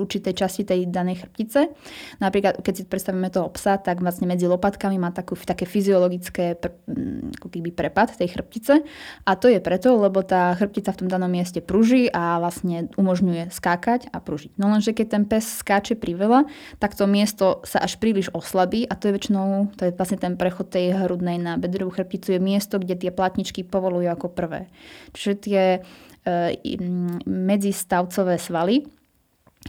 určitej 0.00 0.34
časti 0.36 0.62
tej 0.64 0.88
danej 0.88 1.24
chrbtice. 1.24 1.72
Napríklad, 2.20 2.60
keď 2.60 2.74
si 2.74 2.82
predstavíme 2.84 3.28
toho 3.32 3.50
psa, 3.52 3.80
tak 3.80 4.00
vlastne 4.00 4.28
medzi 4.28 4.48
lopatkami 4.48 4.96
má 5.00 5.10
takú, 5.10 5.34
také 5.36 5.64
fyziologické 5.64 6.56
mm, 6.56 7.40
ako 7.40 7.48
keby 7.52 7.70
prepad 7.72 8.14
tej 8.16 8.32
chrbtice 8.32 8.84
a 9.24 9.30
to 9.36 9.50
je 9.50 9.60
preto, 9.60 9.96
lebo 9.96 10.22
tá 10.22 10.54
chrbtica 10.56 10.92
v 10.92 11.00
tom 11.04 11.08
danom 11.08 11.28
mieste 11.28 11.64
pruží 11.64 12.08
a 12.12 12.38
vlastne 12.40 12.88
umožňuje 12.96 13.52
skákať 13.52 14.08
a 14.12 14.22
pružiť. 14.22 14.56
No 14.56 14.70
lenže 14.72 14.96
keď 14.96 15.06
ten 15.06 15.24
pes 15.28 15.44
skáče 15.60 15.98
priveľa, 15.98 16.48
tak 16.78 16.94
to 16.94 17.04
miesto 17.04 17.60
sa 17.64 17.82
až 17.82 17.98
príliš 17.98 18.30
oslabí 18.32 18.86
a 18.86 18.94
to 18.94 19.08
je 19.10 19.16
väčšinou, 19.16 19.72
to 19.74 19.88
je 19.88 19.92
vlastne 19.94 20.18
ten 20.20 20.34
prechod 20.38 20.70
tej 20.70 20.96
hrudnej 21.06 21.38
na 21.40 21.56
bedrovú 21.56 21.94
chrbticu, 21.94 22.36
je 22.36 22.40
miesto, 22.40 22.80
kde 22.80 22.96
tie 22.96 23.10
platničky 23.12 23.64
povolujú 23.66 24.08
ako 24.12 24.28
prvé. 24.32 24.68
Čiže 25.12 25.34
tie 25.40 25.62
medzistavcové 27.26 28.36
svaly 28.36 28.82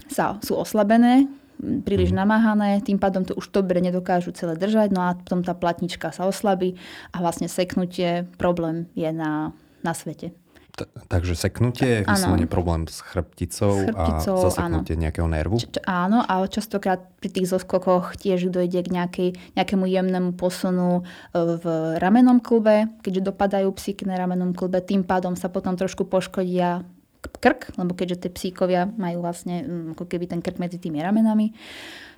sa, 0.10 0.38
sú 0.42 0.58
oslabené, 0.58 1.30
príliš 1.58 2.14
mhm. 2.14 2.18
namáhané, 2.18 2.70
tým 2.86 3.02
pádom 3.02 3.26
to 3.26 3.34
už 3.34 3.50
dobre 3.50 3.82
nedokážu 3.82 4.34
celé 4.34 4.54
držať, 4.58 4.94
no 4.94 5.02
a 5.02 5.18
potom 5.18 5.42
tá 5.42 5.58
platnička 5.58 6.14
sa 6.14 6.30
oslabí 6.30 6.78
a 7.14 7.22
vlastne 7.22 7.50
seknutie 7.50 8.30
problém 8.38 8.86
je 8.94 9.10
na, 9.10 9.54
na 9.82 9.94
svete. 9.98 10.34
T- 10.78 10.86
takže 11.10 11.34
seknutie, 11.34 12.06
vyslovene 12.06 12.46
problém 12.46 12.86
s 12.86 13.02
chrbticou, 13.02 13.74
s 13.74 13.90
chrbticou 13.90 14.36
a 14.38 14.44
zaseknutie 14.46 14.94
áno. 14.94 15.02
nejakého 15.10 15.26
nervu? 15.26 15.58
Č- 15.58 15.82
áno, 15.90 16.22
ale 16.22 16.46
častokrát 16.54 17.02
pri 17.18 17.34
tých 17.34 17.50
zoskokoch 17.50 18.14
tiež 18.14 18.54
dojde 18.54 18.86
k 18.86 18.94
nejakej, 18.94 19.30
nejakému 19.58 19.90
jemnému 19.90 20.38
posunu 20.38 21.02
e, 21.02 21.34
v 21.34 21.66
ramenom 21.98 22.46
klbe, 22.46 22.94
keďže 23.02 23.26
dopadajú 23.34 23.74
psíky 23.74 24.06
na 24.06 24.22
ramenom 24.22 24.54
klbe, 24.54 24.86
tým 24.86 25.02
pádom 25.02 25.34
sa 25.34 25.50
potom 25.50 25.74
trošku 25.74 26.06
poškodia 26.06 26.86
krk, 27.26 27.74
lebo 27.82 27.98
keďže 27.98 28.30
tie 28.30 28.32
psíkovia 28.38 28.86
majú 28.86 29.26
vlastne 29.26 29.66
mm, 29.66 29.98
ako 29.98 30.06
keby 30.06 30.30
ten 30.30 30.46
krk 30.46 30.62
medzi 30.62 30.78
tými 30.78 31.02
ramenami. 31.02 31.58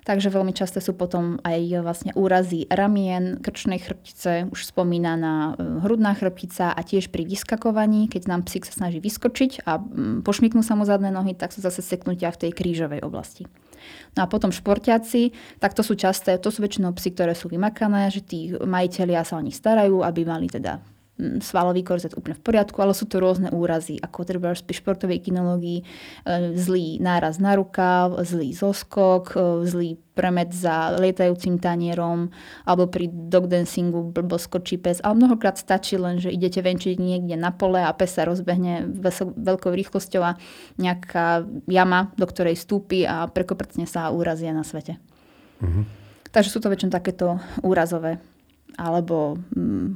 Takže 0.04 0.32
veľmi 0.32 0.56
často 0.56 0.80
sú 0.80 0.96
potom 0.96 1.36
aj 1.44 1.84
vlastne 1.84 2.12
úrazy 2.16 2.64
ramien, 2.72 3.36
krčnej 3.40 3.80
chrbtice, 3.80 4.48
už 4.48 4.72
spomínaná 4.72 5.54
e, 5.54 5.84
hrudná 5.84 6.16
chrbtica 6.16 6.72
a 6.72 6.80
tiež 6.80 7.12
pri 7.12 7.28
vyskakovaní, 7.28 8.08
keď 8.08 8.32
nám 8.32 8.48
psík 8.48 8.64
sa 8.64 8.72
snaží 8.72 8.98
vyskočiť 8.98 9.68
a 9.68 9.76
mm, 9.76 10.24
pošmiknú 10.24 10.64
sa 10.64 10.72
mu 10.74 10.88
zadné 10.88 11.12
nohy, 11.12 11.36
tak 11.36 11.52
sú 11.52 11.60
zase 11.60 11.84
seknutia 11.84 12.32
v 12.32 12.48
tej 12.48 12.50
krížovej 12.56 13.04
oblasti. 13.04 13.44
No 14.16 14.24
a 14.24 14.30
potom 14.30 14.52
športiaci, 14.52 15.32
tak 15.60 15.72
to 15.72 15.80
sú 15.80 15.96
časté, 15.96 16.36
to 16.36 16.52
sú 16.52 16.60
väčšinou 16.60 16.92
psy, 16.96 17.12
ktoré 17.16 17.32
sú 17.32 17.48
vymakané, 17.48 18.12
že 18.12 18.20
tí 18.20 18.52
majiteľia 18.52 19.24
sa 19.24 19.40
o 19.40 19.44
nich 19.44 19.56
starajú, 19.56 20.04
aby 20.04 20.24
mali 20.24 20.48
teda 20.48 20.80
svalový 21.40 21.84
korzet 21.84 22.16
úplne 22.16 22.36
v 22.36 22.44
poriadku, 22.44 22.78
ale 22.80 22.96
sú 22.96 23.04
to 23.06 23.20
rôzne 23.20 23.52
úrazy, 23.52 24.00
ako 24.00 24.24
treba 24.24 24.52
pri 24.52 24.74
športovej 24.76 25.20
kinológii, 25.20 25.80
e, 25.80 25.84
zlý 26.56 26.98
náraz 26.98 27.36
na 27.38 27.54
rukav, 27.56 28.16
zlý 28.24 28.56
zoskok, 28.56 29.36
e, 29.36 29.66
zlý 29.68 29.90
premet 30.16 30.52
za 30.52 31.00
lietajúcim 31.00 31.56
tanierom, 31.56 32.28
alebo 32.68 32.90
pri 32.90 33.08
dog 33.08 33.48
dancingu 33.48 34.12
blbo 34.12 34.36
skočí 34.36 34.76
pes. 34.76 35.00
Ale 35.00 35.16
mnohokrát 35.16 35.56
stačí 35.56 35.96
len, 35.96 36.20
že 36.20 36.28
idete 36.28 36.60
venčiť 36.60 37.00
niekde 37.00 37.40
na 37.40 37.54
pole 37.54 37.80
a 37.80 37.92
pes 37.96 38.16
sa 38.16 38.28
rozbehne 38.28 38.90
veľkou 39.36 39.72
rýchlosťou 39.72 40.22
a 40.24 40.36
nejaká 40.76 41.48
jama, 41.70 42.12
do 42.20 42.26
ktorej 42.28 42.60
stúpi 42.60 43.08
a 43.08 43.30
prekoprcne 43.30 43.88
sa 43.88 44.10
a 44.10 44.12
úrazia 44.12 44.52
na 44.52 44.66
svete. 44.66 45.00
Mm-hmm. 45.64 45.84
Takže 46.30 46.52
sú 46.52 46.58
to 46.62 46.70
väčšinou 46.70 46.94
takéto 46.94 47.40
úrazové 47.64 48.22
alebo 48.78 49.40
mm, 49.56 49.88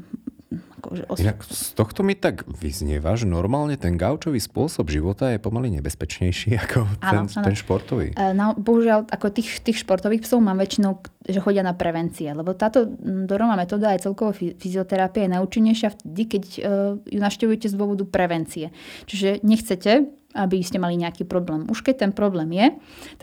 Akože 0.84 1.02
os... 1.08 1.18
Inak 1.24 1.40
z 1.48 1.72
tohto 1.72 2.04
mi 2.04 2.12
tak 2.12 2.44
vyznieva, 2.44 3.16
že 3.16 3.24
normálne 3.24 3.80
ten 3.80 3.96
gaučový 3.96 4.36
spôsob 4.36 4.92
života 4.92 5.32
je 5.32 5.40
pomaly 5.40 5.72
nebezpečnejší 5.80 6.52
ako 6.68 6.84
ten, 7.00 7.24
ano, 7.24 7.32
ten 7.32 7.56
športový. 7.56 8.12
E, 8.12 8.36
no, 8.36 8.52
bohužiaľ, 8.52 9.08
ako 9.08 9.32
tých, 9.32 9.64
tých 9.64 9.80
športových 9.80 10.28
psov 10.28 10.44
mám 10.44 10.60
väčšinou, 10.60 11.00
že 11.24 11.40
chodia 11.40 11.64
na 11.64 11.72
prevencie, 11.72 12.28
lebo 12.28 12.52
táto 12.52 12.84
dorová 13.00 13.56
metóda 13.56 13.96
aj 13.96 14.04
celkovo 14.04 14.36
fyzioterapia 14.36 15.24
je 15.24 15.34
najúčinnejšia 15.40 15.88
vtedy, 15.96 16.22
keď 16.28 16.44
uh, 16.44 16.60
ju 17.08 17.18
naštevujete 17.18 17.72
z 17.72 17.74
dôvodu 17.80 18.04
prevencie. 18.04 18.68
Čiže 19.08 19.40
nechcete 19.40 20.12
aby 20.34 20.60
ste 20.66 20.82
mali 20.82 20.98
nejaký 20.98 21.22
problém. 21.24 21.70
Už 21.70 21.86
keď 21.86 22.06
ten 22.06 22.12
problém 22.12 22.50
je, 22.50 22.66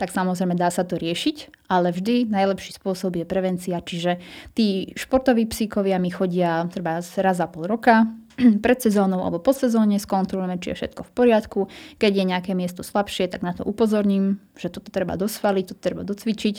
tak 0.00 0.08
samozrejme 0.08 0.56
dá 0.56 0.72
sa 0.72 0.82
to 0.82 0.96
riešiť, 0.96 1.68
ale 1.68 1.92
vždy 1.92 2.32
najlepší 2.32 2.80
spôsob 2.80 3.20
je 3.20 3.28
prevencia. 3.28 3.78
Čiže 3.84 4.18
tí 4.56 4.96
športoví 4.96 5.44
psíkovia 5.44 6.00
mi 6.00 6.08
chodia 6.08 6.64
treba 6.72 7.04
raz 7.04 7.36
za 7.36 7.46
pol 7.46 7.68
roka, 7.68 8.08
pred 8.64 8.78
sezónou 8.80 9.20
alebo 9.20 9.38
po 9.44 9.52
sezóne 9.52 10.00
skontrolujeme, 10.00 10.56
či 10.56 10.72
je 10.72 10.78
všetko 10.82 11.02
v 11.04 11.12
poriadku. 11.12 11.60
Keď 12.00 12.12
je 12.16 12.24
nejaké 12.24 12.52
miesto 12.56 12.80
slabšie, 12.80 13.28
tak 13.28 13.44
na 13.44 13.52
to 13.52 13.62
upozorním, 13.68 14.40
že 14.56 14.72
toto 14.72 14.88
treba 14.88 15.20
dosvaliť, 15.20 15.64
toto 15.76 15.82
treba 15.84 16.02
docvičiť. 16.02 16.56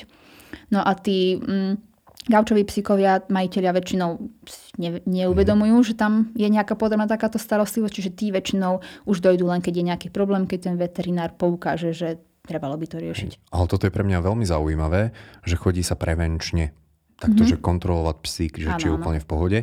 No 0.69 0.85
a 0.85 0.93
tí 0.93 1.37
mm, 1.41 1.92
Gaučoví 2.23 2.63
psíkovia, 2.63 3.23
majiteľia 3.27 3.75
väčšinou 3.75 4.09
ne, 4.79 4.89
neuvedomujú, 5.03 5.91
že 5.91 5.93
tam 5.99 6.31
je 6.39 6.47
nejaká 6.47 6.79
potrebná 6.79 7.03
takáto 7.03 7.35
starostlivosť, 7.35 7.93
čiže 7.93 8.11
tí 8.15 8.31
väčšinou 8.31 8.79
už 9.03 9.19
dojdú 9.19 9.43
len, 9.51 9.59
keď 9.59 9.73
je 9.75 9.87
nejaký 9.91 10.07
problém, 10.07 10.47
keď 10.47 10.71
ten 10.71 10.75
veterinár 10.79 11.35
poukáže, 11.35 11.91
že 11.91 12.23
trebalo 12.47 12.79
by 12.79 12.85
to 12.87 12.97
riešiť. 12.99 13.51
Ale 13.51 13.65
toto 13.67 13.87
je 13.87 13.95
pre 13.95 14.07
mňa 14.07 14.23
veľmi 14.23 14.45
zaujímavé, 14.47 15.11
že 15.43 15.55
chodí 15.59 15.83
sa 15.83 15.99
prevenčne. 15.99 16.71
Takto, 17.13 17.45
mm-hmm. 17.45 17.55
že 17.55 17.63
kontrolovať 17.63 18.17
psík, 18.19 18.53
že 18.59 18.67
ano, 18.67 18.79
či 18.81 18.87
je 18.91 18.95
úplne 18.99 19.21
v 19.21 19.27
pohode. 19.27 19.59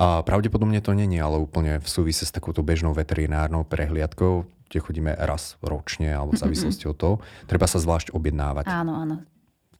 A 0.00 0.26
pravdepodobne 0.26 0.82
to 0.82 0.96
není, 0.96 1.22
ale 1.22 1.38
úplne 1.38 1.78
v 1.78 1.86
súvise 1.86 2.26
s 2.26 2.34
takouto 2.34 2.66
bežnou 2.66 2.90
veterinárnou 2.90 3.62
prehliadkou, 3.62 4.42
kde 4.66 4.78
chodíme 4.82 5.12
raz 5.14 5.54
ročne 5.62 6.10
alebo 6.10 6.34
v 6.34 6.42
závislosti 6.42 6.90
od 6.90 6.96
toho. 6.98 7.14
Treba 7.46 7.70
sa 7.70 7.78
zvlášť 7.78 8.10
objednávať. 8.10 8.66
Áno, 8.66 8.98
áno. 8.98 9.16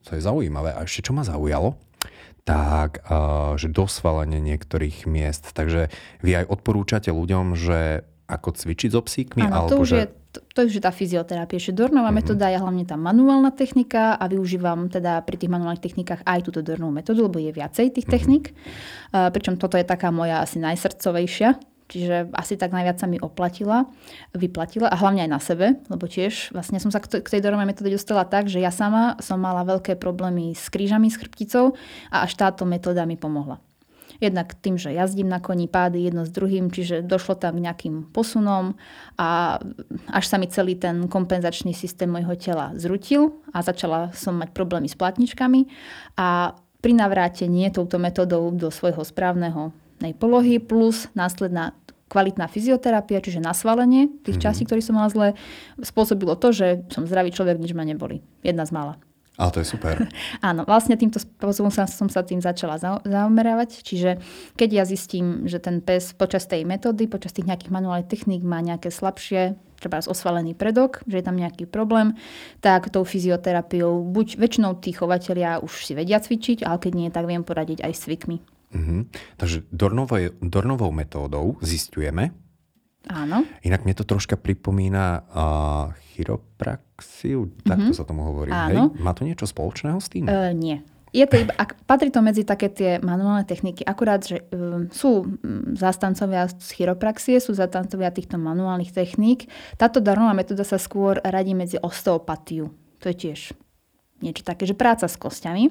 To 0.06 0.14
je 0.14 0.22
zaujímavé. 0.22 0.76
A 0.76 0.86
ešte 0.86 1.10
čo 1.10 1.16
ma 1.16 1.26
zaujalo, 1.26 1.74
tak 2.44 3.00
že 3.56 3.72
dosvalenie 3.72 4.38
niektorých 4.38 5.08
miest. 5.08 5.56
Takže 5.56 5.88
vy 6.20 6.44
aj 6.44 6.52
odporúčate 6.52 7.08
ľuďom, 7.08 7.56
že 7.56 8.04
ako 8.24 8.56
cvičiť 8.56 8.90
so 8.92 9.00
psíkmi? 9.04 9.44
Áno, 9.44 9.68
to 9.68 9.80
už 9.80 9.88
že... 9.88 9.96
je 9.96 10.06
to, 10.34 10.66
je 10.66 10.82
tá 10.82 10.90
fyzioterapia. 10.90 11.62
Že 11.62 11.76
Dornová 11.78 12.10
mm-hmm. 12.10 12.16
metóda 12.18 12.50
je 12.50 12.58
hlavne 12.58 12.84
tá 12.88 12.96
manuálna 12.98 13.54
technika 13.54 14.18
a 14.18 14.24
využívam 14.26 14.90
teda 14.90 15.22
pri 15.22 15.36
tých 15.38 15.50
manuálnych 15.52 15.84
technikách 15.84 16.26
aj 16.26 16.40
túto 16.42 16.60
Dornovú 16.64 16.90
metódu, 16.90 17.30
lebo 17.30 17.38
je 17.38 17.54
viacej 17.54 17.94
tých 17.94 18.08
mm-hmm. 18.08 18.12
technik. 18.12 18.44
Uh, 19.14 19.30
pričom 19.30 19.54
toto 19.60 19.78
je 19.78 19.86
taká 19.86 20.10
moja 20.10 20.42
asi 20.42 20.58
najsrdcovejšia, 20.58 21.54
Čiže 21.84 22.32
asi 22.32 22.56
tak 22.56 22.72
najviac 22.72 22.96
sa 22.96 23.04
mi 23.04 23.20
oplatila, 23.20 23.84
vyplatila 24.32 24.88
a 24.88 24.96
hlavne 24.96 25.28
aj 25.28 25.30
na 25.30 25.40
sebe, 25.40 25.66
lebo 25.92 26.08
tiež 26.08 26.56
vlastne 26.56 26.80
som 26.80 26.88
sa 26.88 27.00
k 27.00 27.20
tej 27.20 27.44
dorovej 27.44 27.68
metóde 27.68 27.92
dostala 27.92 28.24
tak, 28.24 28.48
že 28.48 28.56
ja 28.56 28.72
sama 28.72 29.20
som 29.20 29.36
mala 29.36 29.68
veľké 29.68 30.00
problémy 30.00 30.56
s 30.56 30.72
krížami, 30.72 31.12
s 31.12 31.20
chrbticou 31.20 31.76
a 32.08 32.24
až 32.24 32.40
táto 32.40 32.64
metóda 32.64 33.04
mi 33.04 33.20
pomohla. 33.20 33.60
Jednak 34.22 34.54
tým, 34.56 34.78
že 34.78 34.94
jazdím 34.94 35.28
na 35.28 35.42
koni, 35.42 35.66
pády 35.66 36.06
jedno 36.08 36.24
s 36.24 36.30
druhým, 36.30 36.70
čiže 36.70 37.02
došlo 37.04 37.34
tam 37.36 37.58
k 37.58 37.64
nejakým 37.68 37.94
posunom 38.14 38.78
a 39.18 39.58
až 40.08 40.24
sa 40.24 40.38
mi 40.38 40.46
celý 40.48 40.78
ten 40.78 41.10
kompenzačný 41.10 41.74
systém 41.74 42.08
môjho 42.08 42.38
tela 42.38 42.72
zrutil 42.78 43.42
a 43.50 43.60
začala 43.60 44.14
som 44.14 44.38
mať 44.38 44.54
problémy 44.54 44.86
s 44.86 44.96
platničkami 44.96 45.66
a 46.16 46.54
pri 46.80 46.92
navrátení 46.94 47.68
touto 47.74 47.96
metodou 47.96 48.52
do 48.54 48.68
svojho 48.68 49.02
správneho 49.02 49.72
polohy 50.18 50.58
plus 50.58 51.06
následná 51.14 51.76
kvalitná 52.08 52.46
fyzioterapia, 52.46 53.18
čiže 53.18 53.42
nasvalenie 53.42 54.06
tých 54.22 54.38
mm-hmm. 54.38 54.44
častí, 54.44 54.62
ktoré 54.68 54.78
som 54.84 54.94
mala 54.94 55.10
zle, 55.10 55.28
spôsobilo 55.82 56.38
to, 56.38 56.54
že 56.54 56.86
som 56.92 57.08
zdravý 57.08 57.34
človek, 57.34 57.58
nič 57.58 57.74
ma 57.74 57.82
neboli. 57.82 58.22
Jedna 58.46 58.62
z 58.68 58.70
mála. 58.70 58.94
Ale 59.34 59.50
to 59.50 59.58
je 59.58 59.66
super. 59.66 59.98
Áno, 60.48 60.62
vlastne 60.62 60.94
týmto 60.94 61.18
spôsobom 61.18 61.74
som, 61.74 61.90
som 61.90 62.06
sa 62.06 62.22
tým 62.22 62.38
začala 62.38 62.78
zaomeravať. 63.02 63.82
Čiže 63.82 64.22
keď 64.54 64.68
ja 64.70 64.84
zistím, 64.86 65.50
že 65.50 65.58
ten 65.58 65.82
pes 65.82 66.14
počas 66.14 66.46
tej 66.46 66.62
metódy, 66.62 67.10
počas 67.10 67.34
tých 67.34 67.50
nejakých 67.50 67.74
manuálnych 67.74 68.06
techník 68.06 68.46
má 68.46 68.62
nejaké 68.62 68.94
slabšie, 68.94 69.58
treba 69.82 69.98
osvalený 69.98 70.54
predok, 70.54 71.02
že 71.10 71.18
je 71.18 71.26
tam 71.26 71.34
nejaký 71.34 71.66
problém, 71.66 72.14
tak 72.62 72.94
tou 72.94 73.02
fyzioterapiou 73.02 74.06
buď 74.06 74.38
väčšinou 74.38 74.78
tí 74.78 74.94
chovateľia 74.94 75.58
už 75.60 75.82
si 75.82 75.98
vedia 75.98 76.22
cvičiť, 76.22 76.62
ale 76.62 76.78
keď 76.78 76.92
nie, 76.94 77.08
tak 77.10 77.26
viem 77.26 77.42
poradiť 77.42 77.82
aj 77.82 77.92
s 77.92 78.06
cvikmi. 78.06 78.53
Mm-hmm. 78.74 79.00
Takže 79.38 79.70
Dornovou, 79.70 80.18
Dornovou 80.42 80.90
metódou 80.90 81.56
zistujeme. 81.62 82.34
Áno. 83.06 83.44
Inak 83.62 83.84
mne 83.84 83.94
to 83.94 84.08
troška 84.08 84.34
pripomína 84.40 85.28
uh, 85.28 85.92
chiropraxiu, 86.12 87.46
mm-hmm. 87.46 87.68
takto 87.68 87.92
sa 87.92 88.08
tomu 88.08 88.24
hovorí. 88.26 88.50
Áno. 88.50 88.90
Hej? 88.90 89.00
Má 89.00 89.12
to 89.12 89.22
niečo 89.28 89.44
spoločného 89.44 90.00
s 90.00 90.08
tým? 90.08 90.24
Uh, 90.26 90.50
nie. 90.56 90.80
Je 91.14 91.22
to 91.30 91.46
iba, 91.46 91.54
ak, 91.54 91.78
patrí 91.86 92.10
to 92.10 92.18
medzi 92.26 92.42
také 92.42 92.66
tie 92.66 92.98
manuálne 92.98 93.46
techniky. 93.46 93.86
Akurát, 93.86 94.26
že 94.26 94.42
um, 94.50 94.90
sú 94.90 95.38
zástancovia 95.78 96.50
z 96.50 96.68
chiropraxie, 96.74 97.38
sú 97.38 97.54
zástancovia 97.54 98.10
týchto 98.10 98.34
manuálnych 98.34 98.90
techník. 98.90 99.46
Táto 99.78 100.02
darmová 100.02 100.34
metóda 100.34 100.66
sa 100.66 100.74
skôr 100.74 101.22
radí 101.22 101.54
medzi 101.54 101.78
osteopatiu. 101.78 102.74
To 102.98 103.06
je 103.12 103.30
tiež 103.30 103.40
niečo 104.24 104.42
také, 104.42 104.64
že 104.64 104.74
práca 104.74 105.04
s 105.04 105.14
kostiami. 105.20 105.70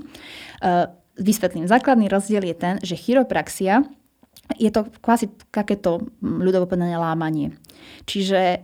Uh, 0.61 0.85
vysvetlím. 1.17 1.69
Základný 1.69 2.09
rozdiel 2.09 2.43
je 2.45 2.55
ten, 2.57 2.75
že 2.81 2.97
chiropraxia 2.97 3.85
je 4.59 4.69
to 4.69 4.91
kvasi 4.99 5.31
takéto 5.55 6.03
ľudovo 6.19 6.67
povedané 6.67 6.99
lámanie. 6.99 7.55
Čiže 8.03 8.41
e, 8.41 8.57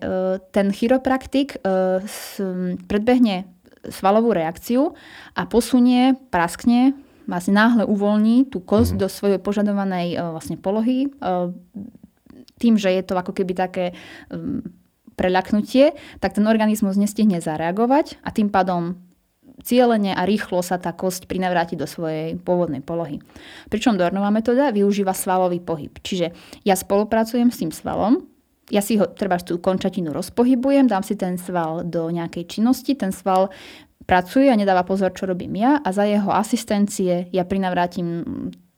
ten 0.51 0.75
chiropraktik 0.75 1.55
e, 1.55 2.03
predbehne 2.83 3.47
svalovú 3.87 4.35
reakciu 4.35 4.91
a 5.39 5.47
posunie, 5.47 6.19
praskne, 6.29 6.99
vlastne 7.31 7.55
náhle 7.55 7.83
uvoľní 7.87 8.51
tú 8.51 8.59
kosť 8.59 8.91
mm. 8.95 8.99
do 8.99 9.07
svojej 9.07 9.39
požadovanej 9.39 10.07
e, 10.13 10.17
vlastne 10.19 10.59
polohy. 10.59 11.07
Tým, 12.59 12.75
že 12.75 12.91
je 12.91 13.03
to 13.07 13.15
ako 13.15 13.31
keby 13.31 13.55
také 13.55 13.95
preľaknutie, 15.15 15.95
tak 16.19 16.35
ten 16.35 16.43
organizmus 16.43 16.99
nestihne 16.99 17.39
zareagovať 17.39 18.19
a 18.19 18.35
tým 18.35 18.51
pádom 18.51 18.99
cieľene 19.63 20.15
a 20.15 20.25
rýchlo 20.25 20.63
sa 20.63 20.79
tá 20.79 20.95
kosť 20.95 21.27
prinavráti 21.27 21.75
do 21.75 21.85
svojej 21.85 22.39
pôvodnej 22.39 22.83
polohy. 22.83 23.19
Pričom 23.67 23.99
Dornová 23.99 24.31
metóda 24.31 24.71
využíva 24.71 25.13
svalový 25.13 25.59
pohyb. 25.59 25.93
Čiže 25.99 26.31
ja 26.63 26.75
spolupracujem 26.75 27.51
s 27.51 27.59
tým 27.61 27.71
svalom, 27.71 28.25
ja 28.69 28.85
si 28.85 29.01
ho, 29.01 29.09
treba 29.09 29.41
tú 29.41 29.57
končatinu 29.57 30.13
rozpohybujem, 30.13 30.85
dám 30.85 31.01
si 31.01 31.17
ten 31.17 31.41
sval 31.41 31.81
do 31.85 32.13
nejakej 32.13 32.45
činnosti, 32.45 32.93
ten 32.93 33.09
sval 33.09 33.49
pracuje 34.05 34.49
a 34.49 34.57
nedáva 34.57 34.85
pozor, 34.85 35.13
čo 35.13 35.29
robím 35.29 35.57
ja 35.57 35.81
a 35.81 35.89
za 35.89 36.05
jeho 36.05 36.29
asistencie 36.33 37.29
ja 37.33 37.43
prinavrátim 37.45 38.25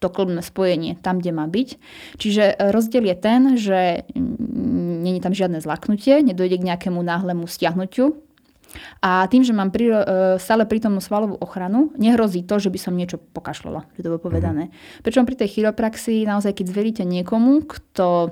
to 0.01 0.09
klbné 0.09 0.41
spojenie 0.41 0.97
tam, 0.97 1.21
kde 1.21 1.31
má 1.31 1.45
byť. 1.45 1.69
Čiže 2.17 2.57
rozdiel 2.73 3.05
je 3.05 3.15
ten, 3.21 3.41
že 3.55 3.79
není 5.05 5.21
tam 5.21 5.31
žiadne 5.31 5.61
zlaknutie, 5.61 6.25
nedojde 6.25 6.57
k 6.57 6.67
nejakému 6.73 6.97
náhlemu 6.97 7.45
stiahnutiu. 7.45 8.17
A 9.03 9.27
tým, 9.27 9.43
že 9.43 9.51
mám 9.51 9.69
pri, 9.69 9.91
e, 9.91 9.95
stále 10.39 10.63
prítomnú 10.63 11.03
svalovú 11.03 11.35
ochranu, 11.39 11.91
nehrozí 11.99 12.43
to, 12.45 12.59
že 12.61 12.71
by 12.71 12.79
som 12.79 12.93
niečo 12.95 13.19
pokašľala, 13.19 13.87
že 13.97 14.03
to 14.05 14.11
bolo 14.15 14.21
povedané. 14.21 14.69
Mm. 14.69 15.03
Pričom 15.03 15.23
pri 15.27 15.35
tej 15.39 15.59
chiropraxii 15.59 16.23
naozaj, 16.27 16.55
keď 16.55 16.65
zveríte 16.71 17.03
niekomu, 17.03 17.67
kto 17.67 18.31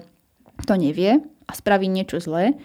to 0.64 0.74
nevie 0.76 1.20
a 1.48 1.52
spraví 1.52 1.88
niečo 1.88 2.20
zlé, 2.20 2.56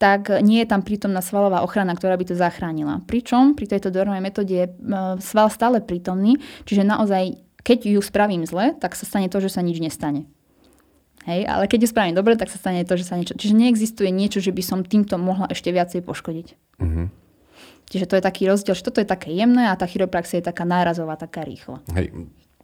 tak 0.00 0.32
nie 0.40 0.64
je 0.64 0.70
tam 0.72 0.80
prítomná 0.80 1.20
svalová 1.20 1.60
ochrana, 1.60 1.92
ktorá 1.92 2.16
by 2.16 2.32
to 2.32 2.34
zachránila. 2.36 3.04
Pričom 3.04 3.52
pri 3.52 3.68
tejto 3.68 3.92
dornovej 3.92 4.24
metóde 4.24 4.54
je 4.56 4.66
e, 4.68 4.72
sval 5.20 5.52
stále 5.52 5.84
prítomný, 5.84 6.40
čiže 6.64 6.88
naozaj, 6.88 7.36
keď 7.60 7.78
ju 7.98 8.00
spravím 8.00 8.48
zle, 8.48 8.72
tak 8.80 8.96
sa 8.96 9.04
stane 9.04 9.28
to, 9.28 9.44
že 9.44 9.52
sa 9.52 9.60
nič 9.60 9.76
nestane. 9.76 10.24
Hej, 11.28 11.44
ale 11.44 11.68
keď 11.68 11.84
ju 11.84 11.88
spravím 11.92 12.16
dobre, 12.16 12.32
tak 12.40 12.48
sa 12.48 12.56
stane 12.56 12.80
to, 12.80 12.96
že 12.96 13.04
sa 13.04 13.20
niečo... 13.20 13.36
Čiže 13.36 13.52
neexistuje 13.52 14.08
niečo, 14.08 14.40
že 14.40 14.56
by 14.56 14.62
som 14.64 14.80
týmto 14.80 15.20
mohla 15.20 15.52
ešte 15.52 15.68
viacej 15.68 16.00
poškodiť. 16.00 16.56
Mm-hmm. 16.80 17.06
Čiže 17.90 18.06
to 18.06 18.14
je 18.16 18.22
taký 18.22 18.42
rozdiel, 18.46 18.74
že 18.78 18.86
toto 18.86 19.02
je 19.02 19.08
také 19.08 19.34
jemné 19.34 19.66
a 19.66 19.74
tá 19.74 19.84
chiropraxia 19.84 20.38
je 20.38 20.46
taká 20.46 20.62
nárazová, 20.62 21.18
taká 21.18 21.42
rýchla. 21.42 21.82
Hej, 21.90 22.14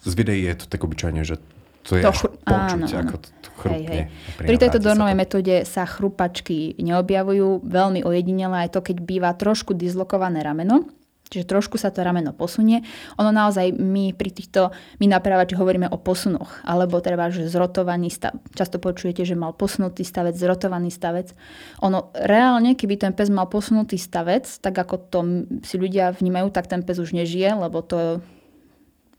z 0.06 0.12
videí 0.14 0.46
je 0.46 0.54
to 0.54 0.66
tak 0.70 0.86
obyčajne, 0.86 1.22
že 1.26 1.42
to 1.86 1.98
je 1.98 2.02
to 2.02 2.14
chr- 2.14 2.34
počuť, 2.42 2.82
áno, 2.82 2.86
ako 2.86 3.16
to 3.22 3.50
chrupne. 3.58 3.78
Hej, 3.78 3.84
hej. 3.86 4.02
Pri 4.42 4.56
tejto 4.58 4.78
dornovej 4.82 5.16
metóde 5.18 5.56
sa 5.62 5.86
chrupačky 5.86 6.74
neobjavujú, 6.78 7.62
veľmi 7.62 8.02
ojedinele 8.02 8.66
aj 8.66 8.74
to, 8.74 8.80
keď 8.82 8.96
býva 9.02 9.30
trošku 9.34 9.74
dislokované 9.74 10.42
rameno, 10.42 10.86
Čiže 11.26 11.50
trošku 11.50 11.74
sa 11.74 11.90
to 11.90 12.06
rameno 12.06 12.30
posunie. 12.30 12.86
Ono 13.18 13.34
naozaj, 13.34 13.74
my 13.74 14.14
pri 14.14 14.30
týchto, 14.30 14.70
my 15.02 15.10
napravači 15.10 15.58
hovoríme 15.58 15.90
o 15.90 15.98
posunoch, 15.98 16.62
alebo 16.62 17.02
treba, 17.02 17.34
že 17.34 17.50
zrotovaný 17.50 18.14
stav. 18.14 18.38
Často 18.54 18.78
počujete, 18.78 19.26
že 19.26 19.34
mal 19.34 19.50
posunutý 19.50 20.06
stavec, 20.06 20.38
zrotovaný 20.38 20.94
stavec. 20.94 21.34
Ono 21.82 22.14
reálne, 22.14 22.78
keby 22.78 22.94
ten 23.02 23.12
pes 23.12 23.26
mal 23.26 23.50
posunutý 23.50 23.98
stavec, 23.98 24.46
tak 24.62 24.78
ako 24.78 24.94
to 25.10 25.18
si 25.66 25.74
ľudia 25.82 26.14
vnímajú, 26.14 26.54
tak 26.54 26.70
ten 26.70 26.86
pes 26.86 27.02
už 27.02 27.10
nežije, 27.10 27.58
lebo 27.58 27.82
to 27.82 28.22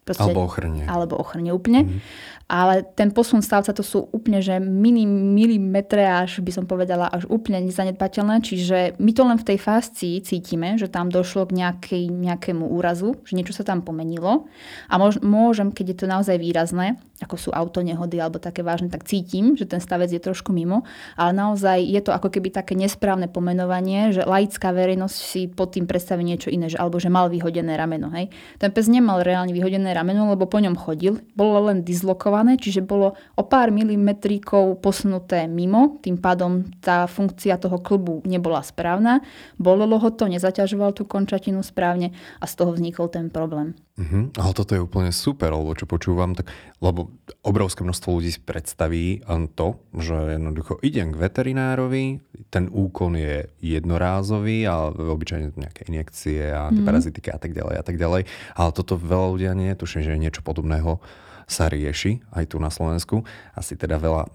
Proste, 0.08 0.24
alebo 0.24 0.48
ochrne. 0.48 0.88
Alebo 0.88 1.20
ochrne 1.20 1.52
úplne. 1.52 1.84
Mm. 1.84 2.00
Ale 2.48 2.88
ten 2.96 3.12
posun 3.12 3.44
stavca 3.44 3.76
to 3.76 3.84
sú 3.84 4.08
úplne, 4.16 4.40
že 4.40 4.56
mini, 4.56 5.04
milimetre 5.04 6.08
až 6.08 6.40
by 6.40 6.52
som 6.56 6.64
povedala, 6.64 7.12
až 7.12 7.28
úplne 7.28 7.60
nezanedbateľné. 7.68 8.40
Čiže 8.40 8.96
my 9.04 9.12
to 9.12 9.28
len 9.28 9.36
v 9.36 9.48
tej 9.52 9.60
fáscii 9.60 10.24
cítime, 10.24 10.80
že 10.80 10.88
tam 10.88 11.12
došlo 11.12 11.44
k 11.52 11.60
nejakej, 11.60 12.08
nejakému 12.08 12.64
úrazu, 12.72 13.20
že 13.28 13.36
niečo 13.36 13.52
sa 13.52 13.68
tam 13.68 13.84
pomenilo. 13.84 14.48
A 14.88 14.96
môžem, 15.20 15.76
keď 15.76 15.86
je 15.92 15.98
to 16.00 16.08
naozaj 16.08 16.40
výrazné, 16.40 16.96
ako 17.20 17.36
sú 17.36 17.50
autonehody 17.50 18.22
alebo 18.22 18.38
také 18.38 18.62
vážne, 18.62 18.94
tak 18.94 19.10
cítim, 19.10 19.58
že 19.58 19.66
ten 19.66 19.82
stavec 19.82 20.08
je 20.08 20.22
trošku 20.22 20.54
mimo. 20.54 20.86
Ale 21.18 21.34
naozaj 21.34 21.82
je 21.84 22.00
to 22.00 22.14
ako 22.14 22.30
keby 22.30 22.54
také 22.54 22.78
nesprávne 22.78 23.26
pomenovanie, 23.28 24.14
že 24.14 24.24
laická 24.24 24.70
verejnosť 24.70 25.18
si 25.18 25.50
pod 25.50 25.74
tým 25.74 25.90
predstaví 25.90 26.22
niečo 26.22 26.54
iné, 26.54 26.70
že, 26.70 26.78
alebo 26.78 27.02
že 27.02 27.10
mal 27.10 27.28
vyhodené 27.28 27.74
rameno. 27.74 28.14
Hej. 28.14 28.30
Ten 28.62 28.70
pes 28.70 28.86
nemal 28.86 29.26
reálne 29.26 29.52
vyhodené 29.52 29.97
rameno, 29.98 30.30
lebo 30.30 30.46
po 30.46 30.62
ňom 30.62 30.77
chodil. 30.77 31.18
Bolo 31.34 31.74
len 31.74 31.82
dislokované 31.82 32.62
čiže 32.62 32.86
bolo 32.86 33.18
o 33.34 33.44
pár 33.48 33.74
milimetríkov 33.74 34.77
posunuté 34.84 35.50
mimo, 35.50 35.98
tým 36.06 36.22
pádom 36.22 36.68
tá 36.77 37.10
funkcia 37.10 37.58
toho 37.58 37.82
klubu 37.82 38.22
nebola 38.27 38.62
správna, 38.62 39.25
bolelo 39.58 39.98
ho 39.98 40.10
to, 40.13 40.30
nezaťažoval 40.30 40.94
tú 40.94 41.10
končatinu 41.10 41.63
správne 41.66 42.13
a 42.38 42.46
z 42.46 42.54
toho 42.54 42.75
vznikol 42.75 43.10
ten 43.10 43.32
problém. 43.32 43.74
Uh-huh. 43.98 44.30
Ale 44.38 44.54
toto 44.54 44.77
je 44.77 44.86
úplne 44.86 45.10
super, 45.10 45.50
lebo 45.50 45.74
čo 45.74 45.89
počúvam, 45.89 46.38
tak, 46.38 46.54
lebo 46.86 47.10
obrovské 47.42 47.82
množstvo 47.82 48.13
ľudí 48.13 48.30
si 48.30 48.38
predstaví 48.38 49.25
to, 49.58 49.82
že 49.98 50.38
jednoducho 50.38 50.77
idem 50.86 51.10
k 51.10 51.18
veterinárovi, 51.18 52.22
ten 52.54 52.70
úkon 52.70 53.18
je 53.18 53.50
jednorázový 53.58 54.70
a 54.70 54.94
obyčajne 54.94 55.58
nejaké 55.58 55.89
injekcie 55.89 56.46
a 56.46 56.70
mm. 56.70 56.86
parazitiky 56.86 57.34
a 57.34 57.42
tak 57.42 57.58
ďalej 57.58 57.75
a 57.82 57.84
tak 57.84 57.98
ďalej. 57.98 58.30
Ale 58.54 58.70
toto 58.70 59.01
veľa 59.01 59.27
ľudia 59.34 59.51
nie, 59.58 59.74
tuším, 59.74 60.06
že 60.06 60.22
niečo 60.22 60.45
podobného 60.45 61.02
sa 61.50 61.65
rieši 61.65 62.22
aj 62.38 62.54
tu 62.54 62.62
na 62.62 62.69
Slovensku. 62.69 63.26
Asi 63.58 63.74
teda 63.74 63.98
veľa 63.98 64.30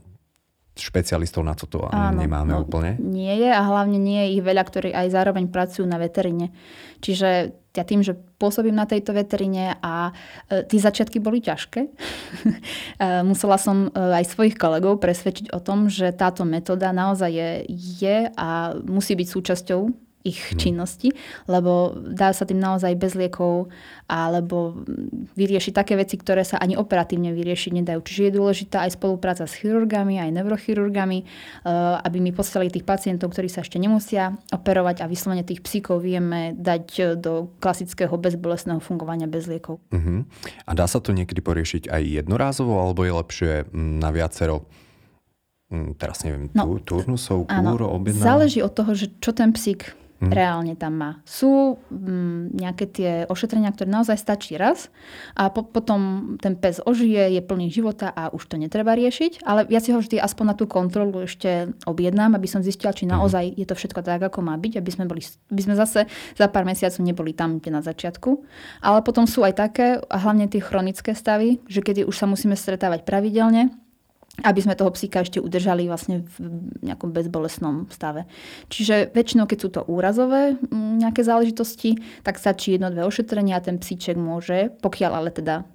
špecialistov 0.73 1.45
na 1.45 1.53
toto 1.53 1.85
Áno, 1.93 2.17
nemáme 2.17 2.57
no, 2.57 2.65
úplne. 2.65 2.97
Nie 2.97 3.37
je 3.37 3.51
a 3.53 3.61
hlavne 3.61 4.01
nie 4.01 4.25
je 4.25 4.29
ich 4.41 4.43
veľa, 4.43 4.65
ktorí 4.65 4.89
aj 4.97 5.13
zároveň 5.13 5.53
pracujú 5.53 5.85
na 5.85 6.01
veterine. 6.01 6.49
Čiže 7.05 7.53
ja 7.73 7.85
tým, 7.85 8.05
že 8.05 8.17
pôsobím 8.41 8.77
na 8.77 8.89
tejto 8.89 9.17
veterine 9.17 9.77
a 9.81 10.13
e, 10.49 10.65
tie 10.65 10.81
začiatky 10.81 11.21
boli 11.21 11.41
ťažké, 11.41 11.81
e, 11.85 11.91
musela 13.25 13.57
som 13.57 13.89
e, 13.89 13.91
aj 13.93 14.33
svojich 14.33 14.57
kolegov 14.57 15.01
presvedčiť 15.01 15.53
o 15.53 15.61
tom, 15.61 15.89
že 15.89 16.13
táto 16.13 16.45
metóda 16.45 16.93
naozaj 16.93 17.33
je, 17.33 17.51
je 18.01 18.19
a 18.33 18.77
musí 18.85 19.17
byť 19.17 19.29
súčasťou 19.29 20.12
ich 20.23 20.39
hmm. 20.39 20.59
činnosti, 20.59 21.09
lebo 21.47 21.95
dá 21.95 22.31
sa 22.35 22.47
tým 22.47 22.59
naozaj 22.59 22.95
bez 22.99 23.13
liekov 23.19 23.71
alebo 24.07 24.83
vyriešiť 25.35 25.73
také 25.73 25.95
veci, 25.99 26.19
ktoré 26.19 26.45
sa 26.47 26.61
ani 26.61 26.79
operatívne 26.79 27.33
vyriešiť 27.33 27.73
nedajú. 27.83 28.01
Čiže 28.03 28.23
je 28.29 28.37
dôležitá 28.39 28.85
aj 28.87 28.99
spolupráca 28.99 29.45
s 29.47 29.57
chirurgami, 29.59 30.21
aj 30.21 30.31
neurochirurgami, 30.37 31.19
eh, 31.23 32.07
aby 32.07 32.19
mi 32.23 32.31
poslali 32.35 32.71
tých 32.71 32.87
pacientov, 32.87 33.35
ktorí 33.35 33.51
sa 33.51 33.65
ešte 33.65 33.81
nemusia 33.81 34.37
operovať 34.55 35.05
a 35.05 35.11
vyslovene 35.11 35.47
tých 35.47 35.65
psíkov 35.65 36.05
vieme 36.05 36.55
dať 36.57 37.19
do 37.19 37.53
klasického 37.59 38.15
bezbolestného 38.15 38.81
fungovania 38.83 39.27
bez 39.27 39.49
liekov. 39.51 39.83
Uh-huh. 39.91 40.27
A 40.67 40.71
dá 40.73 40.87
sa 40.87 40.99
to 41.03 41.15
niekedy 41.15 41.41
poriešiť 41.41 41.89
aj 41.91 42.03
jednorázovo, 42.03 42.79
alebo 42.79 43.03
je 43.03 43.13
lepšie 43.13 43.53
mm, 43.71 44.03
na 44.03 44.11
viacero 44.15 44.69
mm, 45.73 45.97
teraz 45.97 46.23
neviem, 46.23 46.53
no, 46.53 46.77
turnusov, 46.85 47.49
kúr, 47.49 47.81
objedná? 47.89 48.37
Záleží 48.37 48.61
od 48.61 48.73
toho, 48.77 48.93
že 48.93 49.09
čo 49.19 49.33
ten 49.33 49.57
psík 49.57 50.02
mm. 50.23 50.31
reálne 50.31 50.75
tam 50.79 50.95
má. 50.95 51.11
Sú 51.27 51.83
mm, 51.91 52.55
nejaké 52.55 52.85
tie 52.87 53.13
ošetrenia, 53.27 53.75
ktoré 53.75 53.91
naozaj 53.91 54.15
stačí 54.15 54.55
raz 54.55 54.89
a 55.35 55.51
po, 55.51 55.67
potom 55.67 56.35
ten 56.39 56.55
pes 56.55 56.79
ožije, 56.79 57.35
je 57.35 57.43
plný 57.43 57.69
života 57.75 58.15
a 58.15 58.31
už 58.31 58.47
to 58.47 58.55
netreba 58.55 58.95
riešiť, 58.95 59.43
ale 59.43 59.67
ja 59.67 59.83
si 59.83 59.91
ho 59.91 59.99
vždy 59.99 60.23
aspoň 60.23 60.45
na 60.47 60.55
tú 60.55 60.71
kontrolu 60.71 61.27
ešte 61.27 61.75
objednám, 61.85 62.39
aby 62.39 62.47
som 62.47 62.63
zistila, 62.63 62.95
či 62.95 63.05
mhm. 63.05 63.13
naozaj 63.19 63.45
je 63.59 63.67
to 63.67 63.75
všetko 63.75 64.01
tak, 64.07 64.23
ako 64.23 64.39
má 64.47 64.55
byť, 64.55 64.79
aby 64.79 64.91
sme, 64.95 65.05
boli, 65.11 65.27
aby 65.51 65.61
sme 65.61 65.75
zase 65.75 66.07
za 66.39 66.47
pár 66.47 66.63
mesiacov 66.63 67.03
neboli 67.03 67.35
tam, 67.35 67.59
kde 67.59 67.75
na 67.75 67.83
začiatku. 67.83 68.31
Ale 68.85 69.03
potom 69.03 69.27
sú 69.27 69.43
aj 69.43 69.59
také, 69.59 69.99
a 69.99 70.17
hlavne 70.23 70.47
tie 70.47 70.63
chronické 70.63 71.17
stavy, 71.17 71.59
že 71.67 71.83
kedy 71.83 72.07
už 72.07 72.15
sa 72.15 72.31
musíme 72.31 72.55
stretávať 72.55 73.03
pravidelne, 73.03 73.82
aby 74.41 74.65
sme 74.65 74.73
toho 74.73 74.89
psíka 74.97 75.21
ešte 75.21 75.45
udržali 75.45 75.85
vlastne 75.93 76.25
v 76.25 76.65
nejakom 76.81 77.13
bezbolesnom 77.13 77.93
stave. 77.93 78.25
Čiže 78.73 79.13
väčšinou, 79.13 79.45
keď 79.45 79.59
sú 79.61 79.69
to 79.69 79.85
úrazové 79.85 80.57
mm, 80.57 81.05
nejaké 81.05 81.21
záležitosti, 81.21 82.01
tak 82.25 82.41
stačí 82.41 82.73
jedno, 82.73 82.89
dve 82.89 83.05
ošetrenia 83.05 83.61
a 83.61 83.65
ten 83.65 83.77
psíček 83.77 84.17
môže, 84.17 84.73
pokiaľ 84.81 85.13
ale 85.13 85.31
teda 85.37 85.69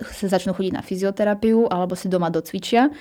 sa 0.00 0.26
začnú 0.26 0.56
chodiť 0.56 0.72
na 0.72 0.80
fyzioterapiu 0.80 1.68
alebo 1.68 1.92
si 1.92 2.08
doma 2.08 2.32
docvičia, 2.32 2.88
e, 2.88 2.92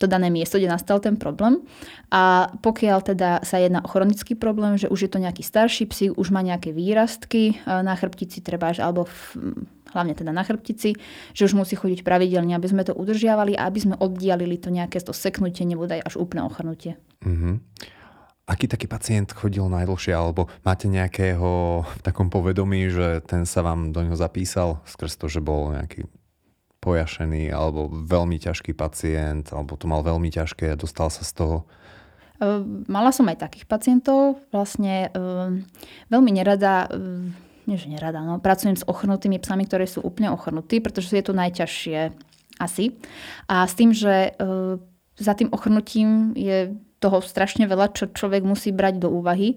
to 0.00 0.08
dané 0.08 0.32
miesto, 0.32 0.56
kde 0.56 0.72
nastal 0.72 0.96
ten 0.96 1.20
problém. 1.20 1.60
A 2.08 2.48
pokiaľ 2.64 2.98
teda 3.04 3.44
sa 3.44 3.60
jedná 3.60 3.84
o 3.84 3.92
chronický 3.92 4.32
problém, 4.32 4.80
že 4.80 4.88
už 4.88 5.06
je 5.06 5.10
to 5.12 5.20
nejaký 5.20 5.44
starší 5.44 5.84
psík, 5.92 6.16
už 6.16 6.32
má 6.32 6.40
nejaké 6.40 6.72
výrastky 6.72 7.52
e, 7.52 7.54
na 7.68 7.92
chrbtici 7.92 8.40
treba, 8.40 8.72
alebo 8.72 9.04
v, 9.04 9.36
hlavne 9.92 10.16
teda 10.16 10.32
na 10.32 10.40
chrbtici, 10.40 10.96
že 11.36 11.42
už 11.44 11.52
musí 11.52 11.76
chodiť 11.76 12.00
pravidelne, 12.00 12.56
aby 12.56 12.64
sme 12.64 12.82
to 12.82 12.96
udržiavali 12.96 13.60
a 13.60 13.68
aby 13.68 13.78
sme 13.78 13.94
oddialili 14.00 14.56
to 14.56 14.72
nejaké 14.72 15.04
to 15.04 15.12
seknutie, 15.12 15.68
nebude 15.68 16.00
až 16.00 16.16
úplné 16.16 16.48
ochrnutie. 16.48 16.96
Mm-hmm. 17.20 17.54
Aký 18.50 18.66
taký 18.66 18.90
pacient 18.90 19.30
chodil 19.30 19.62
najdlhšie, 19.62 20.10
alebo 20.10 20.50
máte 20.66 20.90
nejakého 20.90 21.84
v 21.86 22.00
takom 22.02 22.34
povedomí, 22.34 22.90
že 22.90 23.22
ten 23.22 23.46
sa 23.46 23.62
vám 23.62 23.94
do 23.94 24.02
ňoho 24.02 24.18
zapísal 24.18 24.82
skrz 24.90 25.14
to, 25.22 25.30
že 25.30 25.38
bol 25.38 25.70
nejaký 25.70 26.10
pojašený, 26.80 27.52
alebo 27.52 27.92
veľmi 27.92 28.40
ťažký 28.40 28.72
pacient, 28.72 29.52
alebo 29.52 29.76
to 29.76 29.84
mal 29.84 30.00
veľmi 30.00 30.32
ťažké 30.32 30.72
a 30.72 30.80
dostal 30.80 31.12
sa 31.12 31.22
z 31.22 31.32
toho? 31.36 31.56
Mala 32.88 33.12
som 33.12 33.28
aj 33.28 33.44
takých 33.44 33.68
pacientov. 33.68 34.40
Vlastne 34.48 35.12
veľmi 36.08 36.32
nerada 36.32 36.88
nie 37.68 37.78
že 37.78 37.86
nerada, 37.86 38.24
no, 38.26 38.42
pracujem 38.42 38.74
s 38.74 38.82
ochrnutými 38.82 39.38
psami, 39.38 39.62
ktoré 39.62 39.86
sú 39.86 40.02
úplne 40.02 40.34
ochrnutí, 40.34 40.82
pretože 40.82 41.14
je 41.14 41.22
to 41.22 41.36
najťažšie 41.36 42.10
asi. 42.58 42.98
A 43.46 43.62
s 43.62 43.78
tým, 43.78 43.94
že 43.94 44.34
za 45.20 45.32
tým 45.38 45.52
ochrnutím 45.54 46.34
je 46.34 46.74
toho 47.00 47.22
strašne 47.24 47.64
veľa, 47.64 47.96
čo 47.96 48.12
človek 48.12 48.44
musí 48.44 48.72
brať 48.72 49.00
do 49.00 49.08
úvahy. 49.08 49.56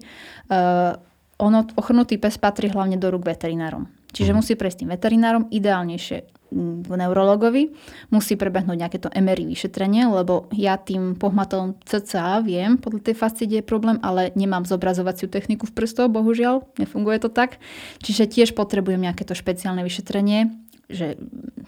ono, 1.36 1.60
ochrnutý 1.76 2.16
pes 2.16 2.40
patrí 2.40 2.72
hlavne 2.72 2.96
do 2.96 3.12
rúk 3.12 3.28
veterinárom. 3.28 3.84
Čiže 4.16 4.32
mm. 4.32 4.36
musí 4.36 4.52
prejsť 4.56 4.78
tým 4.84 4.90
veterinárom, 4.96 5.52
ideálnejšie 5.52 6.43
v 6.54 6.92
neurologovi, 6.94 7.74
musí 8.14 8.38
prebehnúť 8.38 8.78
nejaké 8.78 8.98
to 9.02 9.10
MRI 9.10 9.50
vyšetrenie, 9.50 10.06
lebo 10.06 10.46
ja 10.54 10.78
tým 10.78 11.18
pohmatom 11.18 11.74
CCA 11.82 12.38
viem, 12.38 12.78
podľa 12.78 13.10
tej 13.10 13.16
fascie 13.18 13.46
je 13.50 13.66
problém, 13.66 13.98
ale 14.06 14.30
nemám 14.38 14.62
zobrazovaciu 14.62 15.26
techniku 15.26 15.66
v 15.66 15.74
prstoch, 15.74 16.06
bohužiaľ, 16.14 16.62
nefunguje 16.78 17.18
to 17.18 17.28
tak. 17.28 17.58
Čiže 18.06 18.30
tiež 18.30 18.48
potrebujem 18.54 19.02
nejaké 19.02 19.26
to 19.26 19.34
špeciálne 19.34 19.82
vyšetrenie, 19.82 20.54
že 20.86 21.18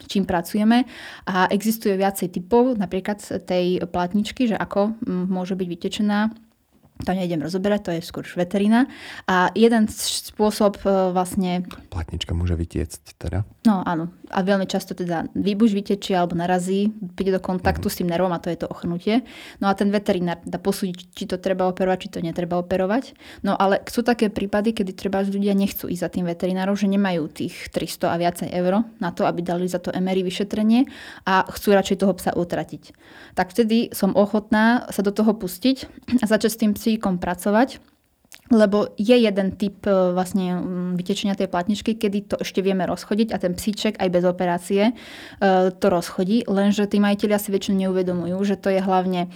čím 0.06 0.28
pracujeme 0.28 0.84
a 1.26 1.48
existuje 1.48 1.96
viacej 1.96 2.36
typov, 2.36 2.76
napríklad 2.78 3.18
tej 3.48 3.82
platničky, 3.88 4.46
že 4.52 4.56
ako 4.56 4.94
môže 5.08 5.56
byť 5.58 5.66
vytečená 5.66 6.45
to 7.04 7.12
nejdem 7.12 7.44
rozoberať, 7.44 7.80
to 7.84 7.90
je 7.92 8.00
skôr 8.00 8.24
veterina. 8.24 8.88
A 9.28 9.52
jeden 9.52 9.84
spôsob 9.90 10.80
e, 10.80 11.12
vlastne... 11.12 11.68
Platnička 11.92 12.32
môže 12.32 12.56
vytiecť 12.56 13.20
teda? 13.20 13.44
No 13.68 13.84
áno. 13.84 14.08
A 14.32 14.40
veľmi 14.42 14.64
často 14.64 14.96
teda 14.96 15.28
výbuž 15.36 15.76
vytečie 15.76 16.16
alebo 16.16 16.34
narazí, 16.34 16.90
príde 17.14 17.36
do 17.36 17.42
kontaktu 17.42 17.86
mm. 17.86 17.92
s 17.92 17.98
tým 18.00 18.08
nervom 18.08 18.32
a 18.32 18.40
to 18.40 18.48
je 18.48 18.58
to 18.58 18.66
ochrnutie. 18.72 19.28
No 19.60 19.68
a 19.68 19.76
ten 19.76 19.92
veterinár 19.92 20.40
dá 20.48 20.56
posúdiť, 20.56 21.12
či 21.12 21.24
to 21.28 21.36
treba 21.36 21.68
operovať, 21.68 22.08
či 22.08 22.12
to 22.16 22.24
netreba 22.24 22.56
operovať. 22.56 23.12
No 23.44 23.52
ale 23.54 23.84
sú 23.92 24.00
také 24.00 24.32
prípady, 24.32 24.72
kedy 24.72 24.96
treba 24.96 25.20
ľudia 25.20 25.52
nechcú 25.52 25.92
ísť 25.92 26.02
za 26.02 26.10
tým 26.10 26.24
veterinárom, 26.24 26.74
že 26.74 26.88
nemajú 26.88 27.28
tých 27.28 27.68
300 27.70 28.08
a 28.08 28.16
viacej 28.16 28.48
eur 28.56 28.88
na 28.98 29.10
to, 29.12 29.28
aby 29.28 29.44
dali 29.44 29.68
za 29.68 29.78
to 29.78 29.92
MRI 29.92 30.24
vyšetrenie 30.24 30.88
a 31.28 31.44
chcú 31.52 31.76
radšej 31.76 32.00
toho 32.02 32.12
psa 32.16 32.32
utratiť. 32.32 32.82
Tak 33.36 33.52
vtedy 33.52 33.92
som 33.92 34.16
ochotná 34.16 34.88
sa 34.90 35.04
do 35.04 35.12
toho 35.12 35.36
pustiť 35.36 35.86
a 36.22 36.24
začať 36.24 36.50
s 36.50 36.60
tým 36.60 36.72
psíkom 36.86 37.18
pracovať, 37.18 37.82
lebo 38.54 38.94
je 38.94 39.18
jeden 39.18 39.58
typ 39.58 39.82
e, 39.90 40.14
vlastne 40.14 40.62
vytečenia 40.94 41.34
tej 41.34 41.50
platničky, 41.50 41.98
kedy 41.98 42.30
to 42.30 42.36
ešte 42.38 42.62
vieme 42.62 42.86
rozchodiť 42.86 43.34
a 43.34 43.42
ten 43.42 43.58
psíček 43.58 43.98
aj 43.98 44.06
bez 44.06 44.22
operácie 44.22 44.82
e, 44.86 44.92
to 45.74 45.86
rozchodí, 45.90 46.46
lenže 46.46 46.86
tí 46.86 47.02
majiteľia 47.02 47.42
si 47.42 47.50
väčšinou 47.50 47.90
neuvedomujú, 47.90 48.38
že 48.46 48.54
to 48.54 48.70
je 48.70 48.78
hlavne 48.78 49.34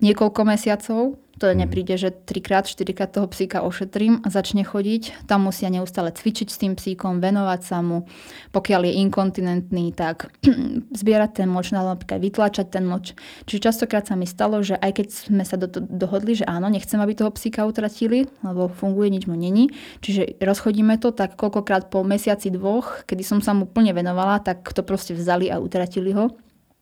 niekoľko 0.00 0.40
mesiacov 0.44 1.20
to 1.40 1.48
mm. 1.48 1.56
nepríde, 1.64 1.96
že 1.96 2.12
trikrát, 2.12 2.68
štyrikrát 2.68 3.08
toho 3.08 3.24
psíka 3.32 3.64
ošetrím 3.64 4.20
a 4.20 4.28
začne 4.28 4.60
chodiť. 4.60 5.24
Tam 5.24 5.48
musia 5.48 5.72
neustále 5.72 6.12
cvičiť 6.12 6.48
s 6.52 6.60
tým 6.60 6.76
psíkom, 6.76 7.24
venovať 7.24 7.60
sa 7.64 7.80
mu. 7.80 8.04
Pokiaľ 8.52 8.84
je 8.84 8.92
inkontinentný, 9.08 9.96
tak 9.96 10.28
zbierať 11.00 11.40
ten 11.40 11.48
moč, 11.48 11.72
napríklad 11.72 12.20
vytlačať 12.20 12.66
ten 12.68 12.84
moč. 12.84 13.16
Čiže 13.48 13.72
častokrát 13.72 14.04
sa 14.04 14.20
mi 14.20 14.28
stalo, 14.28 14.60
že 14.60 14.76
aj 14.76 15.00
keď 15.00 15.06
sme 15.08 15.44
sa 15.48 15.56
do, 15.56 15.64
do, 15.64 15.80
dohodli, 15.80 16.36
že 16.36 16.44
áno, 16.44 16.68
nechcem, 16.68 17.00
aby 17.00 17.16
toho 17.16 17.32
psíka 17.32 17.64
utratili, 17.64 18.28
lebo 18.44 18.68
funguje, 18.68 19.08
nič 19.08 19.24
mu 19.24 19.34
není. 19.34 19.72
Čiže 20.04 20.44
rozchodíme 20.44 21.00
to, 21.00 21.16
tak 21.16 21.40
koľkokrát 21.40 21.88
po 21.88 22.04
mesiaci 22.04 22.52
dvoch, 22.52 23.08
kedy 23.08 23.24
som 23.24 23.40
sa 23.40 23.56
mu 23.56 23.64
plne 23.64 23.96
venovala, 23.96 24.44
tak 24.44 24.60
to 24.76 24.84
proste 24.84 25.16
vzali 25.16 25.48
a 25.48 25.56
utratili 25.56 26.12
ho. 26.12 26.28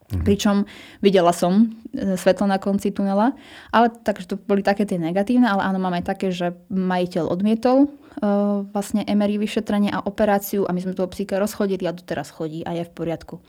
Mm-hmm. 0.09 0.25
Pričom 0.25 0.65
videla 1.05 1.37
som 1.37 1.69
e, 1.93 2.17
svetlo 2.17 2.49
na 2.49 2.57
konci 2.57 2.89
tunela, 2.97 3.37
ale 3.69 3.93
takže 3.93 4.33
to 4.33 4.35
boli 4.41 4.65
také 4.65 4.89
tie 4.89 4.97
negatívne, 4.97 5.45
ale 5.45 5.69
áno, 5.69 5.77
máme 5.77 6.01
aj 6.01 6.07
také, 6.17 6.33
že 6.33 6.57
majiteľ 6.73 7.29
odmietol 7.29 7.93
uh, 8.25 8.65
vlastne 8.73 9.05
MRI 9.05 9.37
vyšetrenie 9.37 9.93
a 9.93 10.01
operáciu 10.01 10.65
a 10.65 10.73
my 10.73 10.81
sme 10.81 10.97
toho 10.97 11.13
psíka 11.13 11.37
rozchodili 11.37 11.85
a 11.85 11.93
doteraz 11.93 12.33
chodí 12.33 12.65
a 12.65 12.73
je 12.73 12.89
v 12.89 12.93
poriadku. 12.97 13.45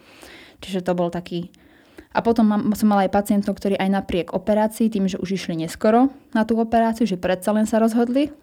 Čiže 0.59 0.83
to 0.83 0.91
bol 0.99 1.07
taký... 1.07 1.47
A 2.11 2.19
potom 2.19 2.43
mám, 2.43 2.75
som 2.75 2.91
mala 2.91 3.07
aj 3.07 3.15
pacientov, 3.15 3.55
ktorí 3.55 3.79
aj 3.79 4.03
napriek 4.03 4.27
operácii, 4.35 4.91
tým, 4.91 5.07
že 5.07 5.21
už 5.21 5.39
išli 5.39 5.55
neskoro 5.63 6.11
na 6.35 6.43
tú 6.43 6.59
operáciu, 6.59 7.07
že 7.07 7.21
predsa 7.21 7.55
len 7.55 7.69
sa 7.69 7.79
rozhodli, 7.79 8.33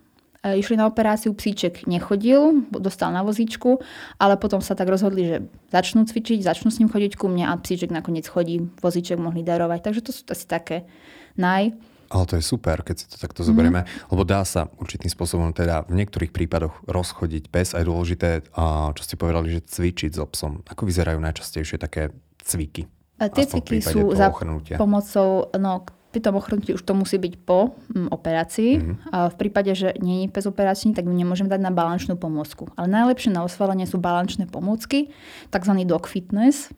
išli 0.54 0.78
na 0.78 0.86
operáciu, 0.86 1.34
psíček 1.34 1.90
nechodil, 1.90 2.62
dostal 2.70 3.10
na 3.10 3.26
vozíčku, 3.26 3.82
ale 4.22 4.38
potom 4.38 4.62
sa 4.62 4.78
tak 4.78 4.86
rozhodli, 4.86 5.22
že 5.26 5.36
začnú 5.74 6.06
cvičiť, 6.06 6.46
začnú 6.46 6.70
s 6.70 6.78
ním 6.78 6.86
chodiť 6.86 7.18
ku 7.18 7.26
mne 7.26 7.50
a 7.50 7.58
psíček 7.58 7.90
nakoniec 7.90 8.30
chodí, 8.30 8.62
vozíček 8.78 9.18
mohli 9.18 9.42
darovať. 9.42 9.80
Takže 9.82 10.00
to 10.06 10.10
sú 10.14 10.22
asi 10.30 10.46
také 10.46 10.86
naj. 11.34 11.74
Ale 12.06 12.22
to 12.22 12.38
je 12.38 12.44
super, 12.46 12.86
keď 12.86 12.96
si 13.02 13.06
to 13.10 13.18
takto 13.18 13.42
zoberieme, 13.42 13.82
mm. 13.82 14.14
lebo 14.14 14.22
dá 14.22 14.46
sa 14.46 14.70
určitým 14.78 15.10
spôsobom 15.10 15.50
teda 15.50 15.82
v 15.90 15.98
niektorých 15.98 16.30
prípadoch 16.30 16.86
rozchodiť 16.86 17.50
pes. 17.50 17.74
Aj 17.74 17.82
dôležité, 17.82 18.46
čo 18.94 19.02
ste 19.02 19.18
povedali, 19.18 19.50
že 19.50 19.66
cvičiť 19.66 20.14
s 20.14 20.18
so 20.22 20.26
psom. 20.30 20.62
Ako 20.70 20.86
vyzerajú 20.86 21.18
najčastejšie 21.18 21.82
také 21.82 22.14
cviky? 22.46 22.86
A 23.18 23.26
tie 23.26 23.48
cviky 23.48 23.82
sú 23.82 24.14
za 24.14 24.30
pomocou, 24.78 25.50
no 25.58 25.82
pri 26.16 26.24
tom 26.24 26.40
ochrnutí 26.40 26.72
už 26.72 26.80
to 26.80 26.96
musí 26.96 27.20
byť 27.20 27.34
po 27.44 27.76
mm, 27.92 28.08
operácii. 28.08 28.80
Mm-hmm. 28.80 29.12
A 29.12 29.28
v 29.28 29.36
prípade, 29.36 29.76
že 29.76 29.92
nie 30.00 30.24
je 30.24 30.48
operačný, 30.48 30.96
tak 30.96 31.04
ju 31.04 31.12
nemôžem 31.12 31.44
dať 31.44 31.60
na 31.60 31.68
balančnú 31.68 32.16
pomôcku. 32.16 32.72
Ale 32.72 32.88
najlepšie 32.88 33.36
na 33.36 33.44
osvalenie 33.44 33.84
sú 33.84 34.00
balančné 34.00 34.48
pomôcky, 34.48 35.12
tzv. 35.52 35.72
dog 35.84 36.08
fitness. 36.08 36.72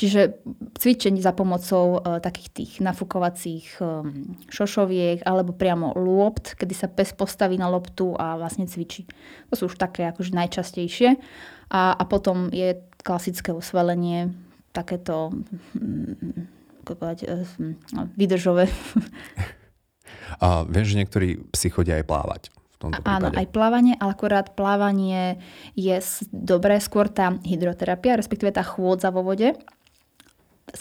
Čiže 0.00 0.40
cvičenie 0.80 1.20
za 1.20 1.36
pomocou 1.36 2.00
e, 2.00 2.24
takých 2.24 2.48
tých 2.56 2.72
nafúkovacích 2.80 3.76
e, 3.76 3.84
šošoviek 4.48 5.28
alebo 5.28 5.52
priamo 5.52 5.92
lôpt, 5.92 6.56
kedy 6.56 6.72
sa 6.72 6.88
pes 6.88 7.12
postaví 7.12 7.60
na 7.60 7.68
loptu 7.68 8.16
a 8.16 8.40
vlastne 8.40 8.64
cvičí. 8.64 9.04
To 9.52 9.60
sú 9.60 9.62
už 9.68 9.76
také 9.76 10.08
akože 10.08 10.32
najčastejšie. 10.32 11.20
A, 11.68 11.92
a 11.92 12.02
potom 12.08 12.48
je 12.48 12.80
klasické 13.04 13.52
osvalenie, 13.52 14.32
takéto 14.72 15.36
mm, 15.76 16.57
ako 16.88 16.96
povedať, 16.96 17.28
eh, 17.28 17.44
no. 17.92 18.08
A 20.44 20.64
viem, 20.64 20.84
že 20.88 20.96
niektorí 20.96 21.44
psi 21.52 21.68
chodia 21.68 22.00
aj 22.00 22.08
plávať. 22.08 22.42
V 22.48 22.76
tomto 22.88 23.02
Áno, 23.04 23.28
aj 23.34 23.46
plávanie, 23.50 23.98
ale 23.98 24.14
akorát 24.14 24.54
plávanie 24.54 25.42
je 25.74 25.98
dobré, 26.30 26.78
skôr 26.78 27.10
tá 27.10 27.34
hydroterapia, 27.42 28.16
respektíve 28.16 28.54
tá 28.54 28.62
chôdza 28.62 29.10
vo 29.10 29.26
vode. 29.26 29.52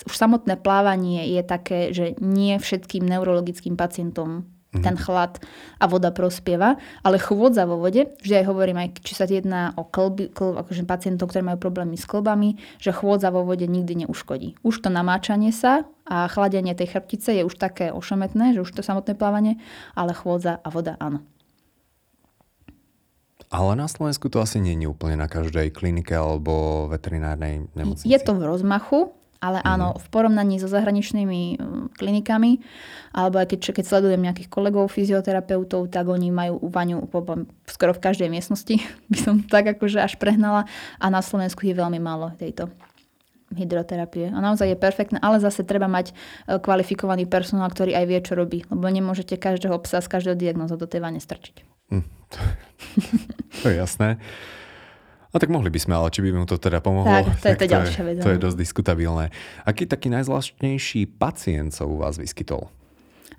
Už 0.06 0.14
samotné 0.14 0.62
plávanie 0.62 1.26
je 1.34 1.42
také, 1.42 1.80
že 1.96 2.14
nie 2.22 2.60
všetkým 2.62 3.02
neurologickým 3.02 3.74
pacientom 3.80 4.46
mm-hmm. 4.72 4.84
ten 4.84 4.96
chlad 5.00 5.40
a 5.80 5.86
voda 5.88 6.12
prospieva, 6.12 6.76
ale 7.02 7.18
chôdza 7.22 7.64
vo 7.64 7.80
vode, 7.80 8.12
vždy 8.24 8.44
aj 8.44 8.46
hovorím, 8.46 8.78
aj 8.84 8.90
či 9.02 9.14
sa 9.16 9.26
jedná 9.28 9.72
o 9.80 9.88
klby, 9.88 10.32
klb, 10.34 10.60
akože 10.64 10.84
pacientov, 10.84 11.32
ktorí 11.32 11.44
majú 11.46 11.60
problémy 11.62 11.96
s 11.96 12.06
klbami, 12.10 12.60
že 12.82 12.92
chôdza 12.92 13.32
vo 13.32 13.48
vode 13.48 13.66
nikdy 13.66 14.08
neuškodí. 14.08 14.60
Už 14.62 14.84
to 14.84 14.90
namáčanie 14.92 15.56
sa 15.56 15.88
a 16.08 16.28
chladenie 16.28 16.76
tej 16.76 16.98
chrbtice 16.98 17.36
je 17.36 17.44
už 17.44 17.56
také 17.56 17.92
ošemetné, 17.92 18.56
že 18.56 18.64
už 18.64 18.72
to 18.72 18.82
samotné 18.84 19.16
plávanie, 19.16 19.60
ale 19.96 20.12
chôdza 20.16 20.60
a 20.60 20.68
voda 20.72 20.96
áno. 21.00 21.24
Ale 23.48 23.80
na 23.80 23.88
Slovensku 23.88 24.28
to 24.28 24.44
asi 24.44 24.60
nie 24.60 24.76
je 24.76 24.92
úplne 24.92 25.16
na 25.16 25.32
každej 25.32 25.72
klinike 25.72 26.12
alebo 26.12 26.86
veterinárnej 26.92 27.72
nemocnici. 27.80 28.12
Je 28.12 28.20
to 28.20 28.36
v 28.36 28.44
rozmachu, 28.44 29.16
ale 29.42 29.62
áno, 29.62 29.94
mm. 29.94 30.00
v 30.02 30.08
porovnaní 30.10 30.56
so 30.58 30.70
zahraničnými 30.70 31.42
mm, 31.58 31.86
klinikami, 31.98 32.62
alebo 33.14 33.42
aj 33.42 33.54
keď, 33.54 33.60
keď 33.78 33.86
sledujem 33.86 34.22
nejakých 34.22 34.50
kolegov 34.50 34.90
fyzioterapeutov, 34.94 35.90
tak 35.94 36.10
oni 36.10 36.34
majú 36.34 36.62
vaňu 36.68 37.06
skoro 37.70 37.92
v 37.94 38.04
každej 38.04 38.30
miestnosti, 38.30 38.82
by 39.12 39.18
som 39.18 39.36
tak 39.46 39.78
akože 39.78 40.02
až 40.02 40.18
prehnala. 40.18 40.66
A 40.98 41.06
na 41.08 41.22
Slovensku 41.22 41.66
je 41.66 41.78
veľmi 41.78 42.02
málo 42.02 42.34
tejto 42.36 42.70
hydroterapie. 43.56 44.28
A 44.28 44.40
naozaj 44.44 44.76
je 44.76 44.78
perfektné, 44.78 45.18
ale 45.24 45.40
zase 45.40 45.64
treba 45.64 45.88
mať 45.88 46.12
e, 46.12 46.14
kvalifikovaný 46.60 47.32
personál, 47.32 47.72
ktorý 47.72 47.96
aj 47.96 48.06
vie, 48.06 48.20
čo 48.20 48.34
robí. 48.36 48.60
Lebo 48.68 48.84
nemôžete 48.92 49.40
každého 49.40 49.80
psa 49.88 50.04
z 50.04 50.12
každého 50.12 50.36
diagnóza 50.36 50.76
do 50.76 50.84
tej 50.84 51.00
vane 51.00 51.24
strčiť. 51.24 51.64
Mm. 51.96 52.04
to 53.64 53.66
je 53.72 53.76
jasné. 53.80 54.20
A 55.32 55.36
tak 55.38 55.52
mohli 55.52 55.68
by 55.68 55.80
sme, 55.82 55.94
ale 56.00 56.08
či 56.14 56.24
by 56.24 56.32
mu 56.32 56.48
to 56.48 56.56
teda 56.56 56.80
pomohlo, 56.80 57.28
tak, 57.28 57.40
to 57.44 57.48
je, 57.52 57.56
to, 57.60 57.66
to, 57.68 57.74
ďalšia 57.74 58.02
vec. 58.08 58.16
To 58.24 58.32
je 58.32 58.40
dosť 58.40 58.58
diskutabilné. 58.58 59.26
Aký 59.68 59.84
taký 59.84 60.08
najzvláštnejší 60.14 61.20
pacient 61.20 61.76
sa 61.76 61.84
u 61.84 62.00
vás 62.00 62.16
vyskytol? 62.16 62.72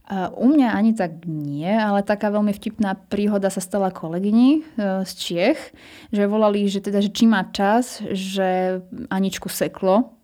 Uh, 0.09 0.33
u 0.41 0.49
mňa 0.49 0.73
ani 0.73 0.97
tak 0.97 1.29
nie, 1.29 1.69
ale 1.69 2.01
taká 2.01 2.33
veľmi 2.33 2.57
vtipná 2.57 2.97
príhoda 2.97 3.53
sa 3.53 3.61
stala 3.61 3.93
kolegyni 3.93 4.65
uh, 4.81 5.05
z 5.05 5.13
Čiech, 5.21 5.61
že 6.09 6.25
volali, 6.25 6.65
že 6.65 6.81
teda, 6.81 7.05
že 7.05 7.13
či 7.13 7.29
má 7.29 7.45
čas, 7.53 8.01
že 8.09 8.81
Aničku 9.13 9.53
seklo 9.53 10.18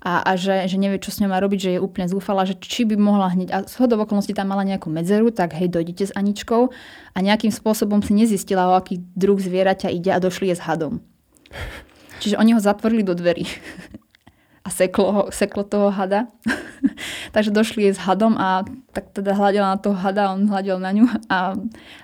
a, 0.00 0.24
a 0.24 0.32
že, 0.36 0.64
že 0.64 0.80
nevie, 0.80 0.96
čo 0.96 1.12
s 1.12 1.20
ňou 1.20 1.28
má 1.28 1.38
robiť, 1.44 1.60
že 1.60 1.70
je 1.76 1.80
úplne 1.84 2.08
zúfala, 2.08 2.48
že 2.48 2.56
či 2.56 2.88
by 2.88 2.96
mohla 2.96 3.28
hneď, 3.36 3.48
a 3.52 3.58
z 3.68 3.74
hodov 3.84 4.08
okolností 4.08 4.32
tam 4.32 4.48
mala 4.48 4.64
nejakú 4.64 4.88
medzeru, 4.88 5.28
tak 5.28 5.52
hej, 5.52 5.68
dojdete 5.68 6.08
s 6.08 6.16
Aničkou 6.16 6.72
a 7.12 7.18
nejakým 7.20 7.52
spôsobom 7.52 8.00
si 8.00 8.16
nezistila, 8.16 8.72
o 8.72 8.80
aký 8.80 9.04
druh 9.12 9.36
zvieraťa 9.36 9.92
ide 9.92 10.08
a 10.08 10.22
došli 10.22 10.48
je 10.52 10.56
s 10.56 10.64
hadom. 10.64 11.04
Čiže 12.24 12.40
oni 12.40 12.56
ho 12.56 12.60
zatvorili 12.60 13.04
do 13.04 13.12
dverí 13.12 13.44
a 14.60 14.68
seklo, 14.68 15.32
seklo 15.32 15.64
toho 15.64 15.88
hada. 15.88 16.28
Takže 17.34 17.48
došli 17.48 17.88
s 17.88 17.96
hadom 17.96 18.36
a 18.36 18.60
tak 18.92 19.08
teda 19.16 19.32
hľadela 19.32 19.72
na 19.72 19.78
toho 19.80 19.96
hada, 19.96 20.36
on 20.36 20.52
hľadel 20.52 20.76
na 20.76 20.92
ňu 20.92 21.08
a, 21.32 21.56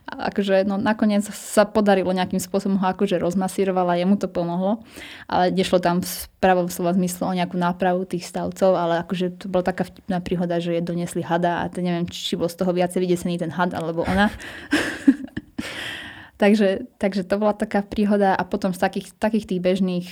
a 0.08 0.12
akože 0.32 0.64
no, 0.64 0.80
nakoniec 0.80 1.20
sa 1.28 1.68
podarilo 1.68 2.16
nejakým 2.16 2.40
spôsobom 2.40 2.80
ho 2.80 2.86
akože 2.96 3.20
rozmasírovala, 3.20 4.00
jemu 4.00 4.16
to 4.16 4.32
pomohlo, 4.32 4.80
ale 5.28 5.52
nešlo 5.52 5.84
tam 5.84 6.00
v 6.00 6.12
pravom 6.40 6.72
slova 6.72 6.96
zmysle 6.96 7.28
o 7.28 7.36
nejakú 7.36 7.60
nápravu 7.60 8.08
tých 8.08 8.24
stavcov, 8.24 8.72
ale 8.72 9.04
akože 9.04 9.36
to 9.36 9.52
bola 9.52 9.64
taká 9.66 9.84
vtipná 9.84 10.24
príhoda, 10.24 10.56
že 10.56 10.80
je 10.80 10.82
donesli 10.84 11.20
hada 11.20 11.60
a 11.60 11.68
to 11.68 11.84
neviem, 11.84 12.08
či 12.08 12.40
bol 12.40 12.48
z 12.48 12.56
toho 12.56 12.72
viacej 12.72 13.04
vydesený 13.04 13.36
ten 13.36 13.52
had 13.52 13.76
alebo 13.76 14.00
ona. 14.08 14.32
takže, 16.40 16.88
takže 16.96 17.20
to 17.28 17.36
bola 17.36 17.52
taká 17.52 17.84
príhoda 17.84 18.32
a 18.32 18.42
potom 18.48 18.72
z 18.72 18.80
takých, 18.80 19.12
takých 19.20 19.44
tých 19.44 19.60
bežných 19.60 20.08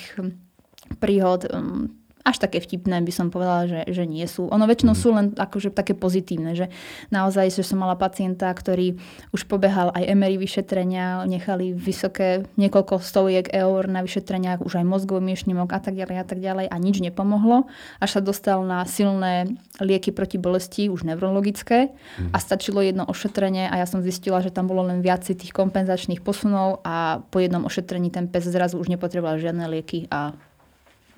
príhod 1.00 1.48
um, 1.48 2.03
až 2.24 2.40
také 2.40 2.56
vtipné 2.56 3.04
by 3.04 3.12
som 3.12 3.28
povedala, 3.28 3.68
že, 3.68 3.80
že 3.92 4.08
nie 4.08 4.24
sú. 4.24 4.48
Ono 4.48 4.64
väčšinou 4.64 4.96
mm. 4.96 5.00
sú 5.04 5.08
len 5.12 5.26
akože 5.36 5.68
také 5.76 5.92
pozitívne, 5.92 6.56
že 6.56 6.72
naozaj, 7.12 7.52
že 7.52 7.60
som 7.60 7.84
mala 7.84 8.00
pacienta, 8.00 8.48
ktorý 8.48 8.96
už 9.36 9.44
pobehal 9.44 9.92
aj 9.92 10.08
MRI 10.16 10.40
vyšetrenia, 10.40 11.28
nechali 11.28 11.76
vysoké 11.76 12.48
niekoľko 12.56 13.04
stoviek 13.04 13.52
eur 13.52 13.84
na 13.92 14.00
vyšetreniach, 14.00 14.64
už 14.64 14.80
aj 14.80 14.88
mozgový 14.88 15.20
miešnimok 15.36 15.68
a 15.76 15.80
tak 15.84 16.00
ďalej 16.00 16.16
a 16.16 16.24
tak 16.24 16.40
ďalej 16.40 16.66
a 16.72 16.76
nič 16.80 17.04
nepomohlo, 17.04 17.68
až 18.00 18.16
sa 18.16 18.20
dostal 18.24 18.64
na 18.64 18.88
silné 18.88 19.60
lieky 19.84 20.08
proti 20.08 20.40
bolesti, 20.40 20.88
už 20.88 21.04
neurologické 21.04 21.92
mm. 21.92 22.32
a 22.32 22.40
stačilo 22.40 22.80
jedno 22.80 23.04
ošetrenie 23.04 23.68
a 23.68 23.76
ja 23.76 23.84
som 23.84 24.00
zistila, 24.00 24.40
že 24.40 24.48
tam 24.48 24.64
bolo 24.64 24.88
len 24.88 25.04
viac 25.04 25.28
tých 25.28 25.52
kompenzačných 25.52 26.24
posunov 26.24 26.80
a 26.88 27.20
po 27.28 27.44
jednom 27.44 27.68
ošetrení 27.68 28.08
ten 28.08 28.32
pes 28.32 28.48
zrazu 28.48 28.80
už 28.80 28.88
nepotreboval 28.88 29.36
žiadne 29.36 29.68
lieky 29.68 30.08
a 30.08 30.32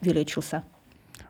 vyliečil 0.03 0.43
sa. 0.43 0.67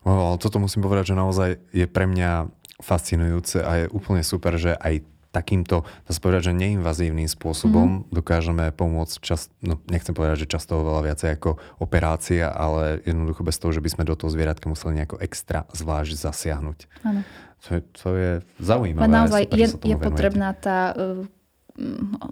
No, 0.06 0.38
toto 0.38 0.62
musím 0.62 0.86
povedať, 0.86 1.12
že 1.12 1.16
naozaj 1.18 1.50
je 1.74 1.86
pre 1.90 2.06
mňa 2.06 2.46
fascinujúce 2.78 3.58
a 3.58 3.70
je 3.82 3.86
úplne 3.90 4.22
super, 4.22 4.54
že 4.54 4.78
aj 4.78 5.02
takýmto, 5.34 5.84
dá 5.84 6.10
sa 6.16 6.20
povedať, 6.22 6.48
že 6.48 6.52
neinvazívnym 6.56 7.28
spôsobom 7.28 8.08
mm. 8.08 8.14
dokážeme 8.14 8.72
pomôcť 8.72 9.20
čas, 9.20 9.52
no 9.60 9.76
nechcem 9.92 10.16
povedať, 10.16 10.48
že 10.48 10.52
často 10.56 10.80
oveľa 10.80 11.12
viacej 11.12 11.30
ako 11.36 11.60
operácia, 11.76 12.48
ale 12.48 13.04
jednoducho 13.04 13.44
bez 13.44 13.60
toho, 13.60 13.76
že 13.76 13.84
by 13.84 13.90
sme 13.92 14.08
do 14.08 14.16
toho 14.16 14.32
zvieratka 14.32 14.64
museli 14.64 14.96
nejako 14.96 15.20
extra 15.20 15.68
zvlášť 15.76 16.16
zasiahnuť. 16.16 16.78
Ano. 17.04 17.20
To 17.66 17.68
je, 17.76 17.80
to 17.98 18.08
je 18.16 18.32
zaujímavé. 18.62 19.04
Ale 19.04 19.12
naozaj 19.12 19.42
super, 19.44 19.58
je, 19.58 19.66
je 19.92 19.96
potrebná 19.98 20.50
tá 20.56 20.94
uh, 20.94 21.26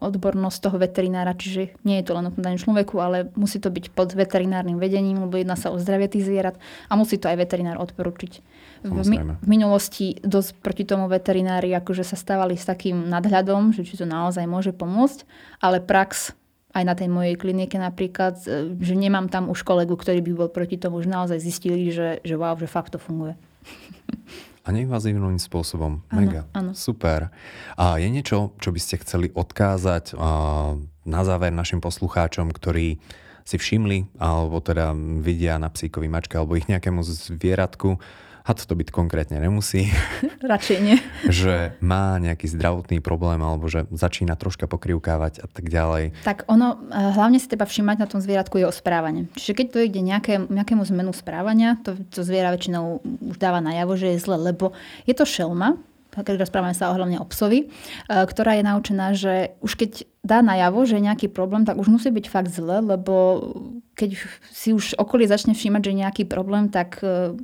odbornosť 0.01 0.59
toho 0.65 0.77
veterinára, 0.81 1.37
čiže 1.37 1.77
nie 1.85 2.01
je 2.01 2.07
to 2.09 2.17
len 2.17 2.29
o 2.29 2.33
danom 2.33 2.57
človeku, 2.57 2.97
ale 2.97 3.29
musí 3.37 3.61
to 3.61 3.69
byť 3.69 3.93
pod 3.93 4.17
veterinárnym 4.17 4.81
vedením, 4.81 5.29
lebo 5.29 5.37
jedná 5.37 5.53
sa 5.53 5.69
o 5.69 5.77
zdravie 5.77 6.09
tých 6.09 6.25
zvierat 6.25 6.57
a 6.89 6.93
musí 6.97 7.21
to 7.21 7.29
aj 7.29 7.37
veterinár 7.37 7.77
odporučiť. 7.85 8.33
V, 8.85 9.01
mi, 9.09 9.17
v 9.21 9.49
minulosti 9.49 10.17
dosť 10.21 10.61
proti 10.61 10.85
tomu 10.89 11.09
veterinári 11.09 11.73
akože 11.77 12.05
sa 12.05 12.17
stávali 12.17 12.57
s 12.57 12.69
takým 12.69 13.09
nadhľadom, 13.09 13.77
že 13.77 13.85
či 13.85 14.01
to 14.01 14.09
naozaj 14.09 14.45
môže 14.49 14.73
pomôcť, 14.73 15.29
ale 15.61 15.81
prax 15.81 16.37
aj 16.75 16.85
na 16.85 16.95
tej 16.99 17.09
mojej 17.09 17.39
klinike 17.39 17.79
napríklad, 17.79 18.41
e, 18.45 18.75
že 18.77 18.95
nemám 18.99 19.31
tam 19.31 19.49
už 19.49 19.63
kolegu, 19.63 19.95
ktorý 19.95 20.21
by 20.21 20.33
bol 20.35 20.49
proti 20.51 20.77
tomu, 20.77 20.99
už 20.99 21.07
naozaj 21.07 21.39
zistili, 21.39 21.89
že, 21.95 22.19
že 22.27 22.35
wow, 22.35 22.59
že 22.59 22.67
fakt 22.67 22.93
to 22.93 22.99
funguje. 22.99 23.39
A 24.65 24.73
neinvazívnym 24.73 25.37
spôsobom. 25.37 26.01
Mega. 26.09 26.49
Ano, 26.57 26.73
ano. 26.73 26.73
Super. 26.73 27.29
A 27.77 28.01
je 28.01 28.09
niečo, 28.09 28.57
čo 28.65 28.73
by 28.73 28.81
ste 28.81 28.97
chceli 29.05 29.29
odkázať 29.37 30.17
na 31.05 31.21
záver 31.21 31.53
našim 31.53 31.85
poslucháčom, 31.85 32.49
ktorí 32.49 32.97
si 33.45 33.57
všimli, 33.61 34.17
alebo 34.17 34.65
teda 34.65 34.97
vidia 35.21 35.61
na 35.61 35.69
psíkovi 35.69 36.09
mačke, 36.09 36.41
alebo 36.41 36.57
ich 36.57 36.65
nejakému 36.65 37.05
zvieratku, 37.05 38.01
had 38.45 38.61
to 38.61 38.77
byť 38.77 38.93
konkrétne 38.93 39.41
nemusí. 39.41 39.89
Radšej 40.45 40.79
nie. 40.85 41.01
že 41.33 41.73
má 41.81 42.21
nejaký 42.21 42.45
zdravotný 42.53 43.01
problém 43.01 43.41
alebo 43.41 43.73
že 43.73 43.89
začína 43.89 44.37
troška 44.37 44.69
pokrivkávať 44.69 45.41
a 45.41 45.47
tak 45.49 45.73
ďalej. 45.73 46.13
Tak 46.29 46.45
ono, 46.47 46.77
e, 46.93 47.17
hlavne 47.17 47.41
si 47.41 47.49
treba 47.49 47.65
všímať 47.65 47.97
na 48.05 48.07
tom 48.07 48.21
zvieratku 48.21 48.61
jeho 48.61 48.71
správanie. 48.71 49.33
Čiže 49.33 49.57
keď 49.57 49.67
to 49.73 49.79
ide 49.81 50.01
nejaké, 50.05 50.45
nejakému 50.45 50.85
zmenu 50.93 51.17
správania, 51.17 51.81
to, 51.81 51.97
to 52.13 52.21
zviera 52.21 52.53
väčšinou 52.53 53.01
už 53.33 53.41
dáva 53.41 53.65
najavo, 53.65 53.97
že 53.97 54.13
je 54.13 54.19
zle, 54.21 54.37
lebo 54.37 54.77
je 55.09 55.17
to 55.17 55.25
šelma, 55.25 55.81
keď 56.15 56.47
rozprávame 56.47 56.77
sa 56.79 56.95
hlavne 56.95 57.19
o 57.19 57.27
psovi, 57.27 57.65
e, 57.65 57.67
ktorá 58.13 58.61
je 58.61 58.65
naučená, 58.69 59.07
že 59.17 59.57
už 59.65 59.73
keď 59.81 59.91
dá 60.21 60.45
najavo, 60.45 60.85
že 60.85 61.01
je 61.01 61.07
nejaký 61.09 61.27
problém, 61.33 61.65
tak 61.65 61.81
už 61.81 61.89
musí 61.89 62.13
byť 62.13 62.27
fakt 62.29 62.53
zle, 62.53 62.85
lebo 62.85 63.41
keď 63.97 64.21
si 64.53 64.77
už 64.77 65.01
okolie 65.01 65.25
začne 65.25 65.57
všímať, 65.57 65.81
že 65.81 65.91
je 65.91 66.03
nejaký 66.05 66.25
problém, 66.29 66.69
tak 66.69 67.01
e, 67.01 67.41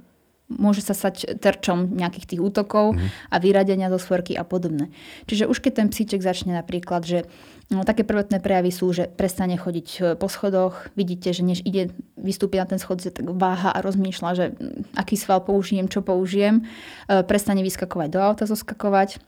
môže 0.51 0.83
sa 0.83 0.93
stať 0.93 1.39
terčom 1.39 1.95
nejakých 1.95 2.35
tých 2.37 2.41
útokov 2.43 2.99
mm. 2.99 3.31
a 3.31 3.37
vyradenia 3.39 3.89
zo 3.89 4.03
svorky 4.03 4.35
a 4.35 4.43
podobne. 4.43 4.91
Čiže 5.31 5.47
už 5.47 5.63
keď 5.63 5.73
ten 5.79 5.89
psíček 5.89 6.21
začne 6.21 6.59
napríklad, 6.59 7.07
že 7.07 7.31
no, 7.71 7.87
také 7.87 8.03
prvotné 8.03 8.43
prejavy 8.43 8.75
sú, 8.75 8.91
že 8.91 9.07
prestane 9.07 9.55
chodiť 9.55 9.89
e, 9.89 9.99
po 10.19 10.27
schodoch, 10.27 10.91
vidíte, 10.99 11.31
že 11.31 11.47
než 11.47 11.63
ide 11.63 11.95
vystúpiť 12.19 12.59
na 12.59 12.67
ten 12.67 12.81
schod, 12.83 12.99
tak 12.99 13.23
váha 13.23 13.71
a 13.71 13.79
rozmýšľa, 13.79 14.31
že 14.35 14.47
mm, 14.51 14.99
aký 14.99 15.15
sval 15.15 15.47
použijem, 15.47 15.87
čo 15.87 16.03
použijem, 16.03 16.67
e, 17.07 17.23
prestane 17.23 17.63
vyskakovať 17.63 18.09
do 18.11 18.21
auta, 18.21 18.45
zoskakovať, 18.51 19.23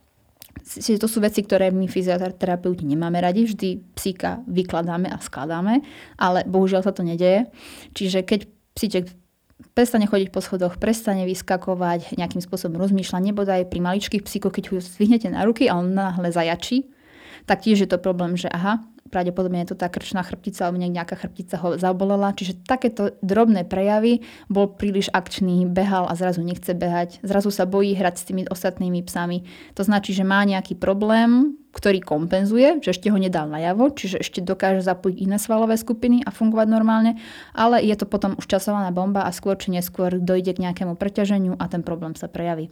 Čiže 0.53 1.01
to 1.01 1.09
sú 1.09 1.17
veci, 1.17 1.41
ktoré 1.41 1.73
my 1.73 1.89
fyzioterapeuti 1.89 2.85
nemáme 2.85 3.17
radi. 3.17 3.41
Vždy 3.41 3.97
psíka 3.97 4.45
vykladáme 4.45 5.09
a 5.09 5.17
skladáme, 5.17 5.81
ale 6.13 6.45
bohužiaľ 6.45 6.85
sa 6.85 6.93
to 6.93 7.01
nedeje. 7.01 7.49
Čiže 7.97 8.21
keď 8.21 8.45
psíček 8.77 9.09
prestane 9.73 10.05
chodiť 10.05 10.29
po 10.29 10.41
schodoch, 10.43 10.77
prestane 10.77 11.25
vyskakovať, 11.25 12.17
nejakým 12.19 12.41
spôsobom 12.43 12.77
rozmýšľa, 12.81 13.25
nebodaj 13.31 13.61
pri 13.69 13.79
maličkých 13.81 14.25
psíkoch, 14.25 14.53
keď 14.53 14.63
ho 14.73 14.77
zvihnete 14.81 15.29
na 15.31 15.45
ruky 15.47 15.69
a 15.69 15.77
on 15.79 15.93
náhle 15.93 16.29
zajačí, 16.29 16.89
tak 17.49 17.63
tiež 17.63 17.85
je 17.85 17.89
to 17.89 17.99
problém, 17.99 18.37
že 18.39 18.47
aha, 18.47 18.83
pravdepodobne 19.13 19.61
je 19.61 19.69
to 19.71 19.77
tá 19.77 19.93
krčná 19.93 20.25
chrbtica 20.25 20.65
alebo 20.65 20.81
nejaká 20.81 21.13
chrbtica 21.13 21.61
ho 21.61 21.77
zabolela. 21.77 22.33
Čiže 22.33 22.65
takéto 22.65 23.13
drobné 23.21 23.61
prejavy, 23.69 24.25
bol 24.49 24.73
príliš 24.73 25.13
akčný, 25.13 25.69
behal 25.69 26.09
a 26.09 26.17
zrazu 26.17 26.41
nechce 26.41 26.73
behať, 26.73 27.21
zrazu 27.21 27.53
sa 27.53 27.69
bojí 27.69 27.93
hrať 27.93 28.15
s 28.17 28.25
tými 28.25 28.43
ostatnými 28.49 29.05
psami. 29.05 29.45
To 29.77 29.85
značí, 29.85 30.17
že 30.17 30.25
má 30.25 30.41
nejaký 30.41 30.73
problém, 30.73 31.53
ktorý 31.73 32.05
kompenzuje, 32.05 32.81
že 32.85 32.93
ešte 32.93 33.09
ho 33.09 33.17
nedal 33.17 33.49
najavo, 33.49 33.89
čiže 33.93 34.21
ešte 34.21 34.39
dokáže 34.45 34.85
zapojiť 34.85 35.17
iné 35.25 35.37
svalové 35.41 35.77
skupiny 35.77 36.21
a 36.21 36.29
fungovať 36.29 36.67
normálne, 36.69 37.17
ale 37.53 37.81
je 37.81 37.97
to 37.97 38.05
potom 38.05 38.37
už 38.37 38.45
časovaná 38.45 38.93
bomba 38.93 39.25
a 39.25 39.33
skôr 39.33 39.57
či 39.57 39.73
neskôr 39.73 40.21
dojde 40.21 40.53
k 40.53 40.63
nejakému 40.69 40.93
preťaženiu 40.93 41.57
a 41.57 41.65
ten 41.65 41.81
problém 41.81 42.13
sa 42.13 42.29
prejaví. 42.29 42.69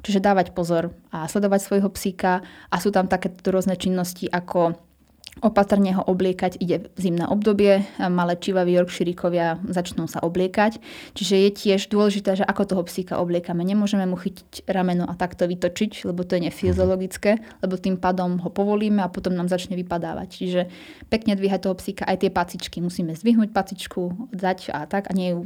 Čiže 0.00 0.22
dávať 0.22 0.56
pozor 0.56 0.94
a 1.12 1.28
sledovať 1.28 1.60
svojho 1.60 1.90
psíka 1.92 2.40
a 2.72 2.76
sú 2.80 2.88
tam 2.94 3.10
takéto 3.10 3.52
rôzne 3.52 3.76
činnosti 3.76 4.30
ako 4.30 4.78
Opatrne 5.40 5.96
ho 5.96 6.04
obliekať, 6.04 6.60
ide 6.60 6.92
zimné 7.00 7.24
obdobie, 7.24 7.88
malé 7.96 8.36
čivaví 8.36 8.76
Yorkshirekovia 8.76 9.56
začnú 9.64 10.04
sa 10.04 10.20
obliekať. 10.20 10.76
Čiže 11.16 11.34
je 11.40 11.50
tiež 11.56 11.88
dôležité, 11.88 12.36
že 12.36 12.44
ako 12.44 12.68
toho 12.68 12.82
psíka 12.84 13.16
obliekame. 13.16 13.64
Nemôžeme 13.64 14.04
mu 14.04 14.20
chytiť 14.20 14.68
rameno 14.68 15.08
a 15.08 15.16
takto 15.16 15.48
vytočiť, 15.48 16.04
lebo 16.04 16.28
to 16.28 16.36
je 16.36 16.44
nefyziologické, 16.44 17.40
lebo 17.64 17.80
tým 17.80 17.96
pádom 17.96 18.36
ho 18.44 18.52
povolíme 18.52 19.00
a 19.00 19.08
potom 19.08 19.32
nám 19.32 19.48
začne 19.48 19.80
vypadávať. 19.80 20.28
Čiže 20.28 20.60
pekne 21.08 21.32
dvíhať 21.40 21.60
toho 21.64 21.74
psíka 21.80 22.04
aj 22.04 22.20
tie 22.20 22.30
pacičky. 22.30 22.84
Musíme 22.84 23.16
zdvihnúť 23.16 23.56
pacičku, 23.56 24.30
dať 24.36 24.76
a 24.76 24.84
tak 24.84 25.08
a 25.08 25.16
nie 25.16 25.32
ju 25.32 25.40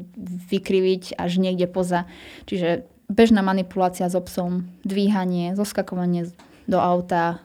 vykriviť 0.51 1.23
až 1.23 1.39
niekde 1.39 1.71
poza. 1.71 2.11
Čiže 2.51 2.83
bežná 3.07 3.47
manipulácia 3.47 4.11
s 4.11 4.19
obsom, 4.19 4.67
dvíhanie, 4.83 5.55
zoskakovanie 5.55 6.35
do 6.67 6.83
auta, 6.83 7.39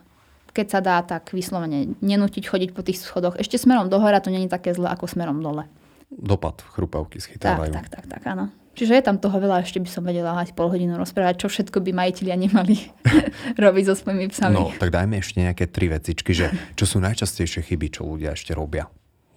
keď 0.50 0.66
sa 0.68 0.80
dá, 0.82 0.98
tak 1.02 1.30
vyslovene 1.30 1.94
nenútiť 2.02 2.44
chodiť 2.46 2.70
po 2.74 2.82
tých 2.82 3.00
schodoch. 3.00 3.38
Ešte 3.38 3.56
smerom 3.56 3.86
dohora 3.86 4.18
to 4.18 4.30
není 4.30 4.50
také 4.50 4.74
zle 4.74 4.90
ako 4.90 5.06
smerom 5.06 5.40
dole. 5.40 5.66
Dopad 6.10 6.58
chrupavky 6.74 7.22
schytávajú. 7.22 7.70
Tak, 7.70 7.86
tak, 7.86 8.04
tak, 8.06 8.06
tak, 8.18 8.22
áno. 8.26 8.50
Čiže 8.74 8.98
je 8.98 9.04
tam 9.04 9.18
toho 9.18 9.36
veľa, 9.36 9.66
ešte 9.66 9.82
by 9.82 9.90
som 9.90 10.02
vedela 10.06 10.32
hať 10.34 10.54
pol 10.54 10.70
hodinu 10.70 10.94
rozprávať, 10.96 11.44
čo 11.44 11.46
všetko 11.50 11.82
by 11.84 11.90
majiteľia 11.90 12.36
nemali 12.38 12.76
robiť 13.62 13.84
so 13.90 13.94
svojimi 13.98 14.30
psami. 14.30 14.56
No, 14.56 14.70
tak 14.74 14.94
dajme 14.94 15.18
ešte 15.18 15.42
nejaké 15.42 15.68
tri 15.68 15.90
vecičky, 15.90 16.32
že 16.32 16.50
čo 16.78 16.86
sú 16.86 17.02
najčastejšie 17.02 17.66
chyby, 17.66 17.86
čo 17.92 18.06
ľudia 18.06 18.34
ešte 18.34 18.54
robia. 18.54 18.86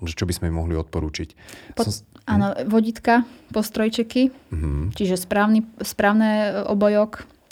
Čo 0.03 0.27
by 0.27 0.33
sme 0.35 0.45
im 0.51 0.59
mohli 0.59 0.75
odporúčiť. 0.75 1.29
Pod, 1.79 1.87
som... 1.87 2.03
Áno, 2.27 2.55
vodítka, 2.67 3.23
postrojčeky, 3.55 4.31
mm-hmm. 4.31 4.95
čiže 4.95 5.15
správny, 5.15 5.63
správne 5.79 6.63
obojok, 6.67 7.23
Eh, 7.23 7.42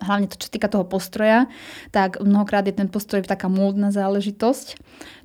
hlavne 0.00 0.26
to, 0.26 0.34
čo 0.34 0.50
týka 0.50 0.66
toho 0.66 0.82
postroja, 0.82 1.46
tak 1.94 2.18
mnohokrát 2.18 2.66
je 2.66 2.74
ten 2.74 2.90
postroj 2.90 3.22
taká 3.22 3.46
módna 3.46 3.94
záležitosť. 3.94 4.78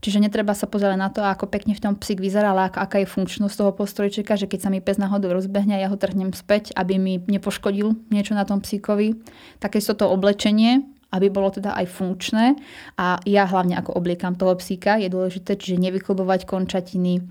Čiže 0.06 0.22
netreba 0.22 0.54
sa 0.54 0.70
pozerať 0.70 0.98
na 1.02 1.10
to, 1.10 1.26
ako 1.26 1.50
pekne 1.50 1.74
v 1.74 1.82
tom 1.82 1.98
psík 1.98 2.22
vyzerá, 2.22 2.54
ale 2.54 2.70
aká 2.70 3.02
je 3.02 3.10
funkčnosť 3.10 3.56
toho 3.58 3.72
postrojčeka, 3.74 4.38
že 4.38 4.46
keď 4.46 4.60
sa 4.62 4.70
mi 4.70 4.86
pes 4.86 5.02
náhodou 5.02 5.34
rozbehne, 5.34 5.82
ja 5.82 5.90
ho 5.90 5.98
trhnem 5.98 6.30
späť, 6.38 6.78
aby 6.78 7.02
mi 7.02 7.18
nepoškodil 7.18 7.98
niečo 8.14 8.38
na 8.38 8.46
tom 8.46 8.62
psíkovi. 8.62 9.18
Takéto 9.58 9.98
to 9.98 10.06
oblečenie, 10.14 10.86
aby 11.16 11.32
bolo 11.32 11.50
teda 11.50 11.74
aj 11.74 11.88
funkčné. 11.90 12.60
A 13.00 13.18
ja 13.24 13.48
hlavne 13.48 13.80
ako 13.80 13.96
obliekam 13.98 14.36
toho 14.36 14.54
psíka 14.60 15.00
je 15.00 15.10
dôležité, 15.10 15.56
čiže 15.56 15.80
nevyklubovať 15.80 16.44
končatiny. 16.46 17.24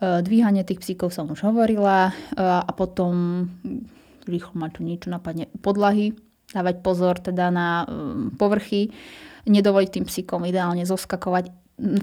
Eh, 0.00 0.24
dvíhanie 0.24 0.64
tých 0.64 0.80
psíkov 0.80 1.12
som 1.12 1.28
už 1.28 1.44
hovorila 1.44 2.10
eh, 2.10 2.40
a 2.40 2.70
potom 2.72 3.46
rýchlo 4.30 4.54
ma 4.54 4.70
tu 4.70 4.86
niečo 4.86 5.10
napadne, 5.10 5.50
podlahy, 5.60 6.14
dávať 6.54 6.76
pozor 6.82 7.18
teda 7.18 7.50
na 7.50 7.84
um, 7.86 8.30
povrchy, 8.34 8.90
nedovoliť 9.46 9.88
tým 9.90 10.06
psíkom 10.06 10.46
ideálne 10.46 10.82
zoskakovať. 10.86 11.50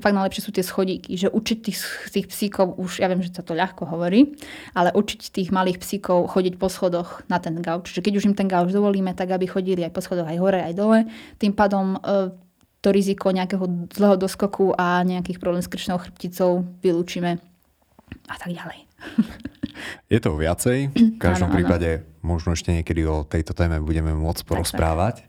Fakt 0.01 0.15
najlepšie 0.17 0.41
sú 0.41 0.49
tie 0.49 0.65
schodíky, 0.65 1.13
že 1.21 1.29
učiť 1.29 1.57
tých, 1.61 1.77
tých 2.09 2.25
psíkov, 2.33 2.81
už 2.81 2.97
ja 2.97 3.05
viem, 3.13 3.21
že 3.21 3.29
sa 3.29 3.45
to 3.45 3.53
ľahko 3.53 3.85
hovorí, 3.85 4.33
ale 4.73 4.89
učiť 4.89 5.29
tých 5.29 5.49
malých 5.53 5.77
psíkov 5.77 6.33
chodiť 6.33 6.57
po 6.57 6.65
schodoch 6.65 7.21
na 7.29 7.37
ten 7.37 7.61
gauč. 7.61 7.93
Čiže 7.93 8.01
keď 8.01 8.13
už 8.17 8.25
im 8.33 8.35
ten 8.35 8.49
gauč 8.49 8.73
dovolíme, 8.73 9.13
tak 9.13 9.29
aby 9.29 9.45
chodili 9.45 9.85
aj 9.85 9.93
po 9.93 10.01
schodoch 10.01 10.25
aj 10.25 10.41
hore, 10.41 10.65
aj 10.65 10.73
dole. 10.73 11.05
Tým 11.37 11.53
pádom 11.53 11.93
e, 11.93 12.33
to 12.81 12.89
riziko 12.89 13.29
nejakého 13.29 13.69
zlého 13.93 14.17
doskoku 14.17 14.73
a 14.73 15.05
nejakých 15.05 15.37
problém 15.37 15.61
s 15.61 15.69
krčnou 15.69 16.01
chrbticou 16.01 16.65
vylúčime 16.81 17.37
a 18.25 18.35
tak 18.41 18.57
ďalej. 18.57 18.86
Je 20.13 20.19
to 20.19 20.35
viacej. 20.35 20.89
V 20.91 21.21
každom 21.21 21.53
áno, 21.53 21.55
prípade 21.55 21.89
áno. 22.01 22.05
možno 22.25 22.57
ešte 22.57 22.73
niekedy 22.73 23.05
o 23.05 23.23
tejto 23.23 23.53
téme 23.53 23.77
budeme 23.81 24.13
môcť 24.15 24.43
porozprávať. 24.45 25.25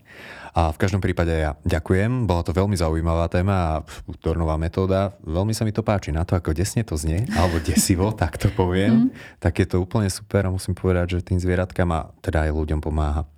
A 0.57 0.73
v 0.73 0.81
každom 0.81 0.99
prípade 0.99 1.29
ja 1.29 1.53
ďakujem, 1.61 2.25
bola 2.25 2.41
to 2.41 2.51
veľmi 2.51 2.73
zaujímavá 2.73 3.29
téma 3.29 3.55
a 3.55 3.73
útornová 4.09 4.57
metóda. 4.57 5.13
Veľmi 5.21 5.53
sa 5.53 5.61
mi 5.61 5.69
to 5.69 5.85
páči 5.85 6.09
na 6.09 6.25
to, 6.25 6.33
ako 6.33 6.57
desne 6.57 6.81
to 6.81 6.97
znie, 6.97 7.29
alebo 7.37 7.61
desivo, 7.69 8.09
tak 8.11 8.41
to 8.41 8.49
poviem. 8.49 9.07
Mm. 9.07 9.37
Tak 9.37 9.61
je 9.61 9.67
to 9.69 9.77
úplne 9.79 10.09
super 10.09 10.49
a 10.49 10.53
musím 10.53 10.73
povedať, 10.73 11.21
že 11.21 11.31
tým 11.31 11.39
zvieratkám 11.39 11.89
a 11.93 12.09
teda 12.25 12.49
aj 12.49 12.51
ľuďom 12.57 12.81
pomáha. 12.81 13.29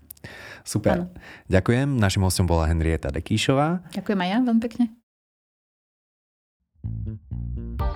Super. 0.63 1.03
Ano. 1.03 1.05
Ďakujem. 1.49 1.99
Našim 1.99 2.23
hostom 2.23 2.45
bola 2.45 2.69
Henrieta 2.69 3.09
Dekíšová. 3.09 3.81
Ďakujem 3.91 4.19
aj 4.21 4.29
ja 4.29 4.37
veľmi 4.39 4.61
pekne. 4.61 4.85